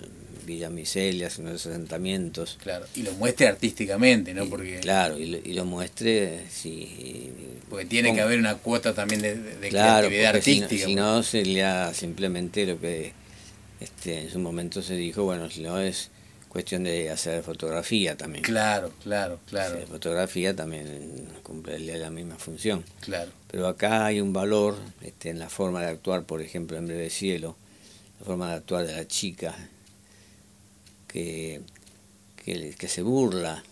villamiselias, 0.49 1.39
en 1.39 1.53
los 1.53 1.67
asentamientos. 1.67 2.59
Claro, 2.63 2.87
y 2.95 3.03
lo 3.03 3.13
muestre 3.13 3.47
artísticamente, 3.47 4.35
¿no? 4.35 4.47
Porque, 4.47 4.81
claro, 4.81 5.19
y 5.19 5.27
lo, 5.27 5.39
y 5.39 5.53
lo 5.53 5.65
muestre, 5.65 6.45
sí. 6.51 7.31
Porque 7.69 7.85
tiene 7.85 8.15
que 8.15 8.21
haber 8.21 8.39
una 8.39 8.57
cuota 8.57 8.95
también 8.95 9.21
de, 9.21 9.37
de 9.37 9.69
creatividad 9.69 10.35
artística. 10.35 10.87
Si 10.87 10.95
no, 10.95 11.23
sería 11.23 11.93
simplemente 11.95 12.67
lo 12.67 12.81
que 12.81 13.13
este, 13.81 14.23
en 14.23 14.31
su 14.31 14.39
momento 14.39 14.83
se 14.83 14.95
dijo, 14.95 15.25
bueno, 15.25 15.51
si 15.51 15.61
no 15.61 15.79
es 15.79 16.11
cuestión 16.49 16.83
de 16.83 17.11
hacer 17.11 17.43
fotografía 17.43 18.17
también. 18.17 18.43
Claro, 18.43 18.91
claro, 19.03 19.39
claro. 19.47 19.79
fotografía 19.87 20.57
también 20.57 21.29
cumple 21.43 21.79
la 21.79 22.11
misma 22.11 22.37
función. 22.37 22.85
Claro. 23.01 23.31
Pero 23.51 23.69
acá 23.69 24.07
hay 24.07 24.21
un 24.21 24.33
valor 24.33 24.77
este, 25.03 25.31
en 25.31 25.39
la 25.39 25.49
forma 25.49 25.83
de 25.83 25.89
actuar, 25.89 26.25
por 26.25 26.41
ejemplo, 26.41 26.77
en 26.79 26.87
Breve 26.87 27.11
Cielo, 27.11 27.57
la 28.19 28.27
forma 28.27 28.49
de 28.49 28.55
actuar 28.57 28.87
de 28.87 28.97
la 28.97 29.07
chica, 29.07 29.55
que, 31.09 31.61
que, 32.45 32.75
que 32.79 32.89
se 32.89 33.03
burla 33.03 33.65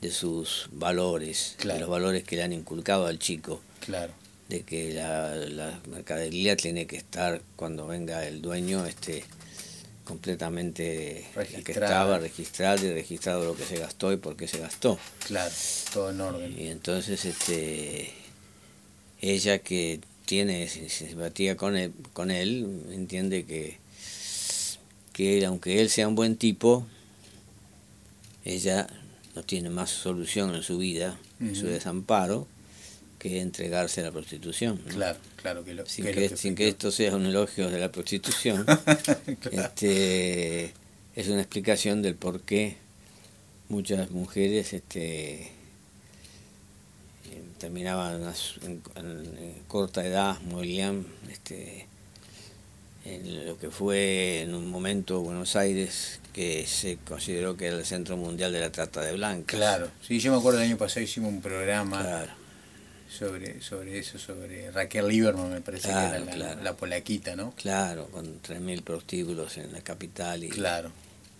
de 0.00 0.10
sus 0.10 0.68
valores, 0.72 1.56
de 1.62 1.78
los 1.78 1.88
valores 1.88 2.24
que 2.24 2.36
le 2.36 2.44
han 2.44 2.52
inculcado 2.52 3.06
al 3.06 3.18
chico. 3.18 3.60
Claro. 3.80 4.12
De 4.48 4.62
que 4.62 4.94
la, 4.94 5.34
la 5.34 5.80
mercadería 5.88 6.56
tiene 6.56 6.86
que 6.86 6.96
estar 6.96 7.42
cuando 7.56 7.86
venga 7.88 8.26
el 8.26 8.40
dueño 8.40 8.86
este 8.86 9.24
completamente 10.04 11.26
que 11.64 11.72
estaba 11.72 12.18
registrado 12.18 12.86
y 12.86 12.92
registrado 12.92 13.44
lo 13.44 13.56
que 13.56 13.64
se 13.64 13.78
gastó 13.78 14.12
y 14.12 14.16
por 14.16 14.36
qué 14.36 14.46
se 14.46 14.58
gastó. 14.58 14.98
Claro, 15.26 15.52
todo 15.92 16.10
en 16.10 16.20
orden. 16.20 16.54
Y 16.56 16.68
entonces 16.68 17.24
este 17.24 18.12
ella 19.20 19.58
que 19.58 20.00
tiene 20.24 20.68
simpatía 20.68 21.56
con 21.56 21.76
él, 21.76 21.92
con 22.12 22.30
él 22.30 22.84
entiende 22.92 23.44
que 23.44 23.78
que 25.16 25.46
aunque 25.46 25.80
él 25.80 25.88
sea 25.88 26.08
un 26.08 26.14
buen 26.14 26.36
tipo, 26.36 26.86
ella 28.44 28.86
no 29.34 29.42
tiene 29.42 29.70
más 29.70 29.88
solución 29.88 30.54
en 30.54 30.62
su 30.62 30.76
vida, 30.76 31.18
en 31.40 31.56
su 31.56 31.64
desamparo, 31.64 32.46
que 33.18 33.40
entregarse 33.40 34.02
a 34.02 34.04
la 34.04 34.12
prostitución. 34.12 34.76
Claro, 34.76 35.18
claro 35.36 35.64
que 35.64 35.72
lo 35.72 35.86
Sin, 35.86 36.04
que, 36.04 36.36
sin 36.36 36.54
que 36.54 36.68
esto 36.68 36.90
sea 36.90 37.16
un 37.16 37.24
elogio 37.24 37.70
de 37.70 37.78
la 37.78 37.90
prostitución, 37.90 38.66
este, 39.52 40.74
es 41.14 41.28
una 41.28 41.40
explicación 41.40 42.02
del 42.02 42.14
por 42.14 42.42
qué 42.42 42.76
muchas 43.70 44.10
mujeres 44.10 44.74
este, 44.74 45.50
terminaban 47.56 48.34
en, 48.64 48.82
corta 49.66 50.06
edad, 50.06 50.38
morían 50.42 51.06
este, 51.32 51.86
en 53.06 53.46
lo 53.46 53.58
que 53.58 53.70
fue 53.70 54.42
en 54.42 54.54
un 54.54 54.68
momento 54.68 55.20
Buenos 55.20 55.56
Aires 55.56 56.20
que 56.32 56.66
se 56.66 56.98
consideró 56.98 57.56
que 57.56 57.66
era 57.66 57.76
el 57.76 57.86
centro 57.86 58.16
mundial 58.16 58.52
de 58.52 58.60
la 58.60 58.70
trata 58.70 59.00
de 59.00 59.12
blancas. 59.12 59.56
Claro, 59.56 59.88
sí, 60.06 60.18
yo 60.18 60.32
me 60.32 60.38
acuerdo 60.38 60.60
el 60.60 60.66
año 60.66 60.76
pasado 60.76 61.00
hicimos 61.00 61.32
un 61.32 61.40
programa 61.40 62.26
sobre, 63.08 63.62
sobre 63.62 63.98
eso, 63.98 64.18
sobre 64.18 64.70
Raquel 64.70 65.08
Lieberman, 65.08 65.50
me 65.50 65.60
parece 65.60 65.88
que 65.88 65.94
era 65.94 66.18
la, 66.62 66.76
polaquita, 66.76 67.36
¿no? 67.36 67.52
Claro, 67.52 68.08
con 68.08 68.42
3.000 68.42 68.82
prostíbulos 68.82 69.56
en 69.56 69.72
la 69.72 69.80
capital 69.80 70.44
y, 70.44 70.48
claro, 70.48 70.90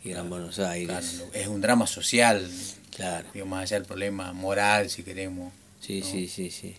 y 0.05 0.11
Gran 0.11 0.31
Buenos 0.31 0.59
Aires. 0.61 1.25
es 1.35 1.47
un 1.49 1.61
drama 1.61 1.87
social, 1.87 2.49
claro. 2.95 3.29
Digo, 3.35 3.47
más 3.47 3.63
allá 3.63 3.81
del 3.81 3.87
problema 3.87 4.33
moral, 4.33 4.89
si 4.89 5.03
queremos. 5.03 5.53
Sí, 5.81 6.03
sí, 6.03 6.29
sí, 6.29 6.51
sí. 6.51 6.77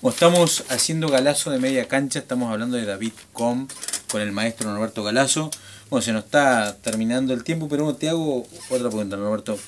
Bueno, 0.00 0.14
estamos 0.14 0.64
haciendo 0.68 1.08
galazo 1.08 1.50
de 1.50 1.58
media 1.58 1.88
cancha, 1.88 2.20
estamos 2.20 2.52
hablando 2.52 2.76
de 2.76 2.84
David 2.84 3.12
Com 3.32 3.66
con 4.10 4.20
el 4.20 4.32
maestro 4.32 4.70
Norberto 4.70 5.02
Galazo. 5.02 5.50
Bueno, 5.90 6.02
se 6.02 6.12
nos 6.12 6.24
está 6.24 6.76
terminando 6.82 7.32
el 7.32 7.44
tiempo, 7.44 7.68
pero 7.68 7.94
te 7.94 8.08
hago 8.08 8.46
otra 8.70 8.88
pregunta, 8.88 9.16
Norberto. 9.16 9.58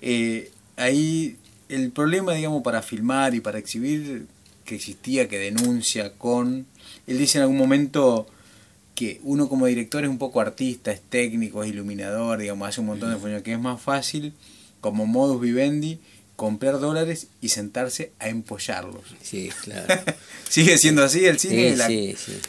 Eh, 0.00 0.50
ahí 0.76 1.36
el 1.68 1.90
problema, 1.90 2.34
digamos, 2.34 2.62
para 2.62 2.82
filmar 2.82 3.34
y 3.34 3.40
para 3.40 3.58
exhibir 3.58 4.26
que 4.64 4.76
existía, 4.76 5.28
que 5.28 5.38
denuncia 5.38 6.12
con... 6.14 6.66
Él 7.06 7.18
dice 7.18 7.38
en 7.38 7.42
algún 7.42 7.58
momento 7.58 8.26
que 8.94 9.20
uno 9.22 9.48
como 9.48 9.66
director 9.66 10.04
es 10.04 10.10
un 10.10 10.18
poco 10.18 10.40
artista, 10.40 10.90
es 10.90 11.00
técnico, 11.00 11.62
es 11.62 11.70
iluminador, 11.70 12.40
digamos, 12.40 12.68
hace 12.68 12.80
un 12.80 12.88
montón 12.88 13.10
de 13.10 13.16
funciones, 13.16 13.42
que 13.42 13.52
es 13.52 13.60
más 13.60 13.80
fácil, 13.80 14.32
como 14.80 15.06
modus 15.06 15.40
vivendi, 15.40 16.00
comprar 16.36 16.78
dólares 16.80 17.28
y 17.40 17.48
sentarse 17.48 18.12
a 18.18 18.28
empollarlos. 18.28 19.02
Sí, 19.22 19.50
claro. 19.62 20.02
¿Sigue 20.48 20.76
siendo 20.78 21.02
así 21.02 21.24
el 21.24 21.38
cine? 21.38 21.76
Sí, 21.76 22.14
sí, 22.16 22.32
sí. 22.32 22.40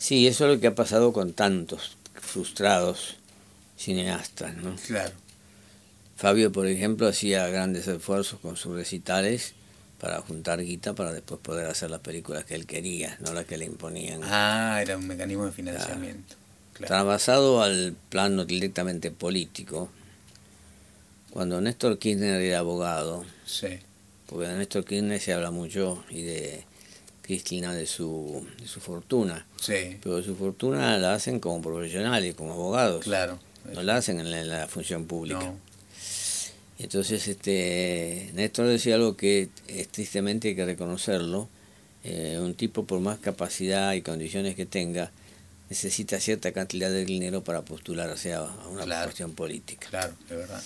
Sí, 0.00 0.26
eso 0.26 0.46
es 0.46 0.54
lo 0.54 0.60
que 0.60 0.66
ha 0.66 0.74
pasado 0.74 1.12
con 1.12 1.34
tantos 1.34 1.94
frustrados 2.14 3.16
cineastas, 3.76 4.56
¿no? 4.56 4.74
Claro. 4.86 5.12
Fabio, 6.16 6.50
por 6.50 6.66
ejemplo, 6.66 7.06
hacía 7.06 7.46
grandes 7.48 7.86
esfuerzos 7.86 8.40
con 8.40 8.56
sus 8.56 8.74
recitales 8.74 9.52
para 10.00 10.22
juntar 10.22 10.62
guita 10.64 10.94
para 10.94 11.12
después 11.12 11.38
poder 11.42 11.66
hacer 11.66 11.90
las 11.90 12.00
películas 12.00 12.46
que 12.46 12.54
él 12.54 12.64
quería, 12.64 13.18
no 13.20 13.34
las 13.34 13.44
que 13.44 13.58
le 13.58 13.66
imponían. 13.66 14.22
Ah, 14.24 14.78
era 14.80 14.96
un 14.96 15.06
mecanismo 15.06 15.44
de 15.44 15.52
financiamiento. 15.52 16.34
Claro. 16.72 17.60
al 17.60 17.94
plano 18.08 18.46
directamente 18.46 19.10
político, 19.10 19.90
cuando 21.30 21.60
Néstor 21.60 21.98
Kirchner 21.98 22.40
era 22.40 22.60
abogado, 22.60 23.26
sí. 23.44 23.78
porque 24.24 24.48
de 24.48 24.56
Néstor 24.56 24.86
Kirchner 24.86 25.20
se 25.20 25.34
habla 25.34 25.50
mucho 25.50 26.02
y 26.08 26.22
de 26.22 26.64
Cristina 27.30 27.72
de 27.72 27.86
su, 27.86 28.44
de 28.60 28.66
su 28.66 28.80
fortuna, 28.80 29.46
sí. 29.60 29.96
pero 30.02 30.20
su 30.20 30.34
fortuna 30.34 30.98
la 30.98 31.14
hacen 31.14 31.38
como 31.38 31.62
profesionales, 31.62 32.34
como 32.34 32.54
abogados, 32.54 33.04
claro. 33.04 33.38
no 33.72 33.84
la 33.84 33.98
hacen 33.98 34.18
en 34.18 34.48
la, 34.48 34.66
función 34.66 35.04
pública. 35.04 35.54
Entonces, 36.80 37.28
este, 37.28 38.30
Néstor 38.34 38.66
decía 38.66 38.96
algo 38.96 39.16
que 39.16 39.48
es, 39.68 39.88
tristemente 39.88 40.48
hay 40.48 40.56
que 40.56 40.64
reconocerlo. 40.64 41.48
Eh, 42.02 42.40
un 42.42 42.54
tipo, 42.54 42.84
por 42.84 42.98
más 42.98 43.20
capacidad 43.20 43.92
y 43.92 44.02
condiciones 44.02 44.56
que 44.56 44.66
tenga, 44.66 45.12
necesita 45.68 46.18
cierta 46.18 46.50
cantidad 46.50 46.90
de 46.90 47.04
dinero 47.04 47.44
para 47.44 47.62
postularse 47.62 48.34
a 48.34 48.42
una 48.72 49.04
cuestión 49.04 49.34
política. 49.34 49.86
Claro, 49.88 50.14
de 50.28 50.34
verdad. 50.34 50.62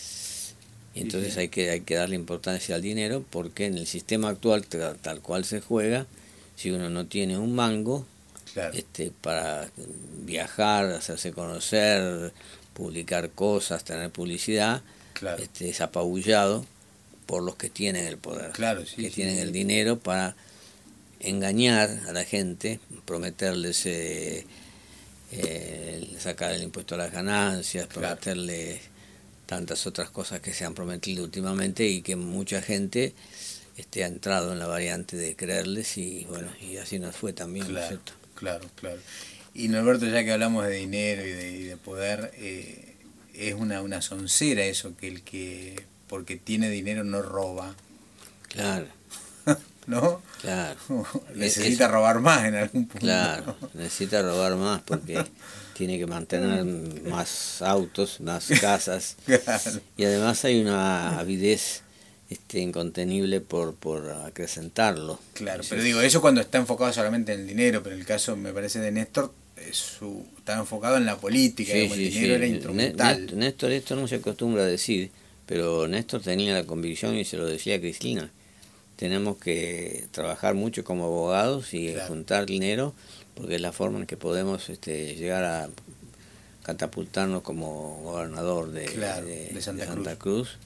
Y 0.94 1.00
entonces 1.00 1.37
Hay, 1.37 1.48
que, 1.48 1.68
hay 1.68 1.81
que 1.81 1.96
darle 1.96 2.16
importancia 2.16 2.74
al 2.74 2.81
dinero 2.81 3.22
porque 3.29 3.66
en 3.66 3.77
el 3.77 3.87
sistema 3.87 4.31
actual, 4.31 4.64
tal 4.64 5.20
cual 5.20 5.44
se 5.44 5.61
juega, 5.61 6.07
si 6.57 6.71
uno 6.71 6.90
no 6.90 7.07
tiene 7.07 7.38
un 7.38 7.55
mango 7.55 8.07
este, 8.73 9.11
para 9.21 9.69
viajar, 10.25 10.87
hacerse 10.93 11.33
conocer, 11.33 12.33
publicar 12.73 13.31
cosas, 13.31 13.85
tener 13.85 14.11
publicidad, 14.11 14.83
este, 15.38 15.71
es 15.71 15.81
apabullado 15.81 16.64
por 17.27 17.43
los 17.43 17.57
que 17.57 17.71
tienen 17.71 18.07
el 18.07 18.19
poder, 18.19 18.53
que 18.97 19.11
tienen 19.11 19.38
el 19.38 19.53
dinero 19.53 19.99
para 19.99 20.37
engañar 21.21 22.01
a 22.07 22.12
la 22.12 22.25
gente, 22.25 22.81
prometerles 23.07 23.87
eh, 23.87 24.47
eh, 25.33 26.14
sacar 26.19 26.53
el 26.53 26.62
impuesto 26.62 26.95
a 26.95 26.99
las 26.99 27.12
ganancias, 27.12 27.87
prometerles 27.87 28.81
tantas 29.47 29.87
otras 29.87 30.11
cosas 30.11 30.40
que 30.40 30.53
se 30.53 30.64
han 30.64 30.75
prometido 30.75 31.25
últimamente 31.25 31.87
y 31.87 32.03
que 32.03 32.17
mucha 32.17 32.62
gente 32.62 33.14
este, 33.77 34.05
ha 34.05 34.07
entrado 34.07 34.53
en 34.53 34.59
la 34.59 34.67
variante 34.67 35.17
de 35.17 35.35
creerles 35.37 35.99
y 35.99 36.27
bueno, 36.29 36.49
y 36.61 36.77
así 36.77 36.99
nos 36.99 37.17
fue 37.17 37.33
también, 37.33 37.67
claro, 37.67 37.99
Claro, 38.35 38.69
claro. 38.75 39.01
Y 39.55 39.69
Norberto, 39.69 40.07
ya 40.07 40.25
que 40.25 40.33
hablamos 40.33 40.67
de 40.67 40.73
dinero 40.73 41.25
y 41.25 41.31
de, 41.65 41.77
poder, 41.77 42.33
eh, 42.37 42.97
es 43.35 43.55
una, 43.55 43.83
una 43.83 44.03
soncera 44.03 44.65
eso, 44.65 44.97
que 44.97 45.07
el 45.07 45.23
que 45.23 45.85
porque 46.09 46.37
tiene 46.37 46.69
dinero 46.69 47.05
no 47.05 47.23
roba. 47.23 47.75
Claro. 48.49 48.87
¿No? 49.87 50.23
Claro. 50.41 50.77
necesita 51.35 51.89
robar 51.89 52.21
más 52.21 52.45
en 52.45 52.57
algún 52.57 52.87
punto. 52.87 53.07
Claro, 53.07 53.57
necesita 53.75 54.23
robar 54.23 54.57
más 54.57 54.83
porque 54.83 55.25
tiene 55.75 55.99
que 55.99 56.07
mantener 56.07 56.65
más 57.05 57.63
autos, 57.63 58.21
más 58.21 58.49
casas. 58.61 59.17
Y 59.97 60.05
además 60.05 60.45
hay 60.45 60.61
una 60.61 61.19
avidez 61.19 61.84
este, 62.31 62.61
incontenible 62.61 63.41
por, 63.41 63.75
por 63.75 64.11
acrecentarlo. 64.11 65.19
Claro, 65.35 65.63
pero 65.69 65.83
digo, 65.83 66.01
eso 66.01 66.21
cuando 66.21 66.41
está 66.41 66.59
enfocado 66.59 66.93
solamente 66.93 67.33
en 67.33 67.41
el 67.41 67.47
dinero, 67.47 67.83
pero 67.83 67.95
en 67.95 68.01
el 68.01 68.07
caso, 68.07 68.37
me 68.37 68.53
parece, 68.53 68.81
de 68.81 68.93
Néstor, 68.93 69.33
su, 69.73 70.27
estaba 70.39 70.61
enfocado 70.61 70.97
en 70.97 71.07
la 71.07 71.17
política, 71.17 71.73
el 71.73 71.91
dinero 71.91 72.35
era 72.35 72.47
instrumental. 72.47 73.31
Néstor, 73.37 73.73
esto 73.73 73.97
no 73.97 74.09
se 74.09 74.17
acostumbra 74.17 74.63
a 74.63 74.67
decir, 74.67 75.11
pero 75.47 75.89
Néstor 75.89 76.23
tenía 76.23 76.55
la 76.55 76.65
convicción 76.65 77.17
y 77.17 77.25
se 77.25 77.37
lo 77.37 77.47
decía 77.47 77.77
a 77.77 77.81
Cristina. 77.81 78.31
Tenemos 78.97 79.39
que 79.39 80.07
trabajar 80.13 80.55
mucho 80.55 80.85
como 80.85 81.05
abogados 81.05 81.75
y 81.75 81.95
juntar 82.07 82.47
dinero 82.47 82.95
porque 83.35 83.57
es 83.57 83.61
la 83.61 83.73
forma 83.73 83.99
en 83.99 84.07
que 84.07 84.17
podemos 84.17 84.69
este, 84.71 85.17
llegar 85.17 85.45
a 85.45 85.69
catapultarnos 86.63 87.43
como 87.43 88.01
gobernador 88.03 88.71
de, 88.71 88.87
de, 89.53 89.61
Santa, 89.61 90.17
Cruz. 90.17 90.57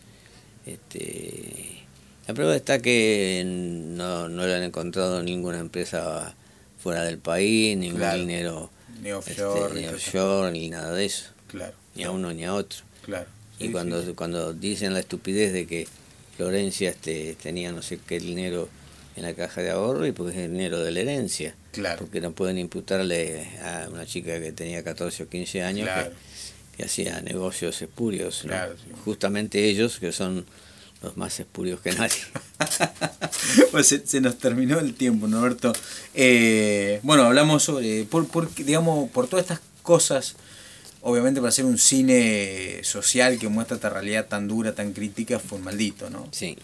Este, 0.73 1.83
la 2.27 2.35
prueba 2.35 2.55
está 2.55 2.79
que 2.81 3.43
no, 3.47 4.29
no 4.29 4.47
le 4.47 4.55
han 4.55 4.63
encontrado 4.63 5.23
ninguna 5.23 5.59
empresa 5.59 6.35
fuera 6.79 7.05
del 7.05 7.19
país, 7.19 7.77
ningún 7.77 8.03
dinero 8.15 8.71
ni 9.03 9.13
offshore, 9.13 9.87
este, 9.87 10.53
ni, 10.53 10.69
nada 10.71 10.93
de 10.93 11.07
eso. 11.07 11.31
Claro. 11.49 11.75
Ni 11.95 12.05
a 12.05 12.11
uno 12.11 12.33
ni 12.33 12.45
a 12.45 12.55
otro. 12.55 12.81
Claro. 13.03 13.27
y 13.59 13.71
cuando, 13.71 14.15
cuando 14.15 14.53
dicen 14.53 14.93
la 14.93 15.01
estupidez 15.01 15.53
de 15.53 15.67
que 15.67 15.89
Florencia 16.37 16.91
este, 16.91 17.35
tenía 17.43 17.73
no 17.73 17.81
sé 17.81 17.99
qué 18.07 18.21
dinero 18.21 18.69
en 19.17 19.23
la 19.23 19.35
caja 19.35 19.63
de 19.63 19.71
ahorro 19.71 20.07
y 20.07 20.13
porque 20.13 20.45
es 20.45 20.51
dinero 20.51 20.81
de 20.81 20.93
la 20.93 21.01
herencia. 21.01 21.55
Claro. 21.73 21.99
Porque 21.99 22.21
no 22.21 22.33
pueden 22.33 22.59
imputarle 22.59 23.49
a 23.63 23.89
una 23.91 24.07
chica 24.07 24.39
que 24.41 24.53
tenía 24.53 24.85
14 24.85 25.25
o 25.25 25.29
15 25.29 25.63
años 25.63 25.89
que, 25.89 26.13
hacía 26.85 27.21
negocios 27.21 27.81
espurios. 27.83 28.45
Justamente 29.05 29.65
ellos, 29.69 29.99
que 29.99 30.13
son 30.13 30.47
los 31.03 31.17
más 31.17 31.39
espurios 31.39 31.81
que 31.81 31.93
nadie. 31.93 32.17
pues 33.71 33.87
se, 34.05 34.21
nos 34.21 34.39
terminó 34.39 34.79
el 34.81 34.95
tiempo, 34.95 35.29
Norberto. 35.29 35.73
Eh, 36.15 37.01
bueno, 37.03 37.25
hablamos 37.25 37.63
sobre, 37.63 38.05
por, 38.05 38.27
por, 38.29 38.53
digamos, 38.55 39.11
por 39.11 39.29
todas 39.29 39.45
estas 39.45 39.61
cosas 39.83 40.37
obviamente 41.03 41.41
para 41.41 41.51
hacer 41.51 41.65
un 41.65 41.79
cine 41.79 42.81
social 42.83 43.39
que 43.39 43.49
muestra 43.49 43.77
esta 43.77 43.91
realidad 43.91 44.27
tan 44.27 44.49
dura, 44.49 44.75
tan 44.75 44.93
crítica, 44.93 45.39
fue 45.39 45.59
un 45.59 45.65
maldito, 45.65 46.11
¿no? 46.11 46.29
Sí, 46.33 46.57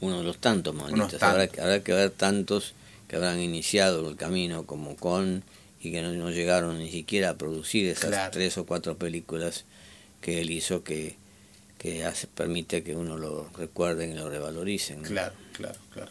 uno 0.00 0.18
de 0.18 0.24
los 0.24 0.38
tantos 0.38 0.74
malditos. 0.74 1.22
Habrá, 1.22 1.48
que 1.48 1.92
ver 1.92 2.10
tantos 2.10 2.74
que 3.08 3.16
habrán 3.16 3.40
iniciado 3.40 4.08
el 4.08 4.16
camino 4.16 4.64
como 4.64 4.96
con 4.96 5.42
y 5.80 5.92
que 5.92 6.02
no, 6.02 6.30
llegaron 6.30 6.78
ni 6.78 6.90
siquiera 6.90 7.30
a 7.30 7.38
producir 7.38 7.86
esas 7.86 8.30
tres 8.30 8.58
o 8.58 8.66
cuatro 8.66 8.96
películas 8.96 9.64
que 10.20 10.40
él 10.40 10.50
hizo 10.50 10.82
que, 10.82 11.16
que 11.78 12.04
hace, 12.04 12.26
permite 12.26 12.82
que 12.82 12.96
uno 12.96 13.16
lo 13.16 13.48
recuerde 13.56 14.08
y 14.08 14.14
lo 14.14 14.28
revaloricen. 14.28 15.02
Claro, 15.02 15.34
claro, 15.52 15.78
claro. 15.92 16.10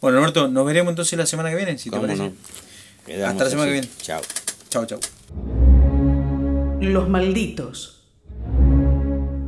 Bueno, 0.00 0.18
Norberto, 0.18 0.48
nos 0.48 0.66
veremos 0.66 0.92
entonces 0.92 1.18
la 1.18 1.26
semana 1.26 1.50
que 1.50 1.56
viene, 1.56 1.78
si 1.78 1.90
te 1.90 1.98
parece. 1.98 2.32
Hasta 3.24 3.44
la 3.44 3.50
semana 3.50 3.66
que 3.66 3.72
viene. 3.72 3.88
Chao. 4.02 4.22
Chao, 4.68 4.86
chao. 4.86 5.00
Los 6.80 7.08
malditos. 7.08 8.02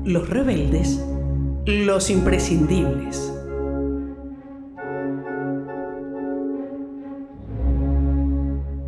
Los 0.04 0.28
rebeldes. 0.28 1.00
Los 1.66 2.10
imprescindibles. 2.10 3.32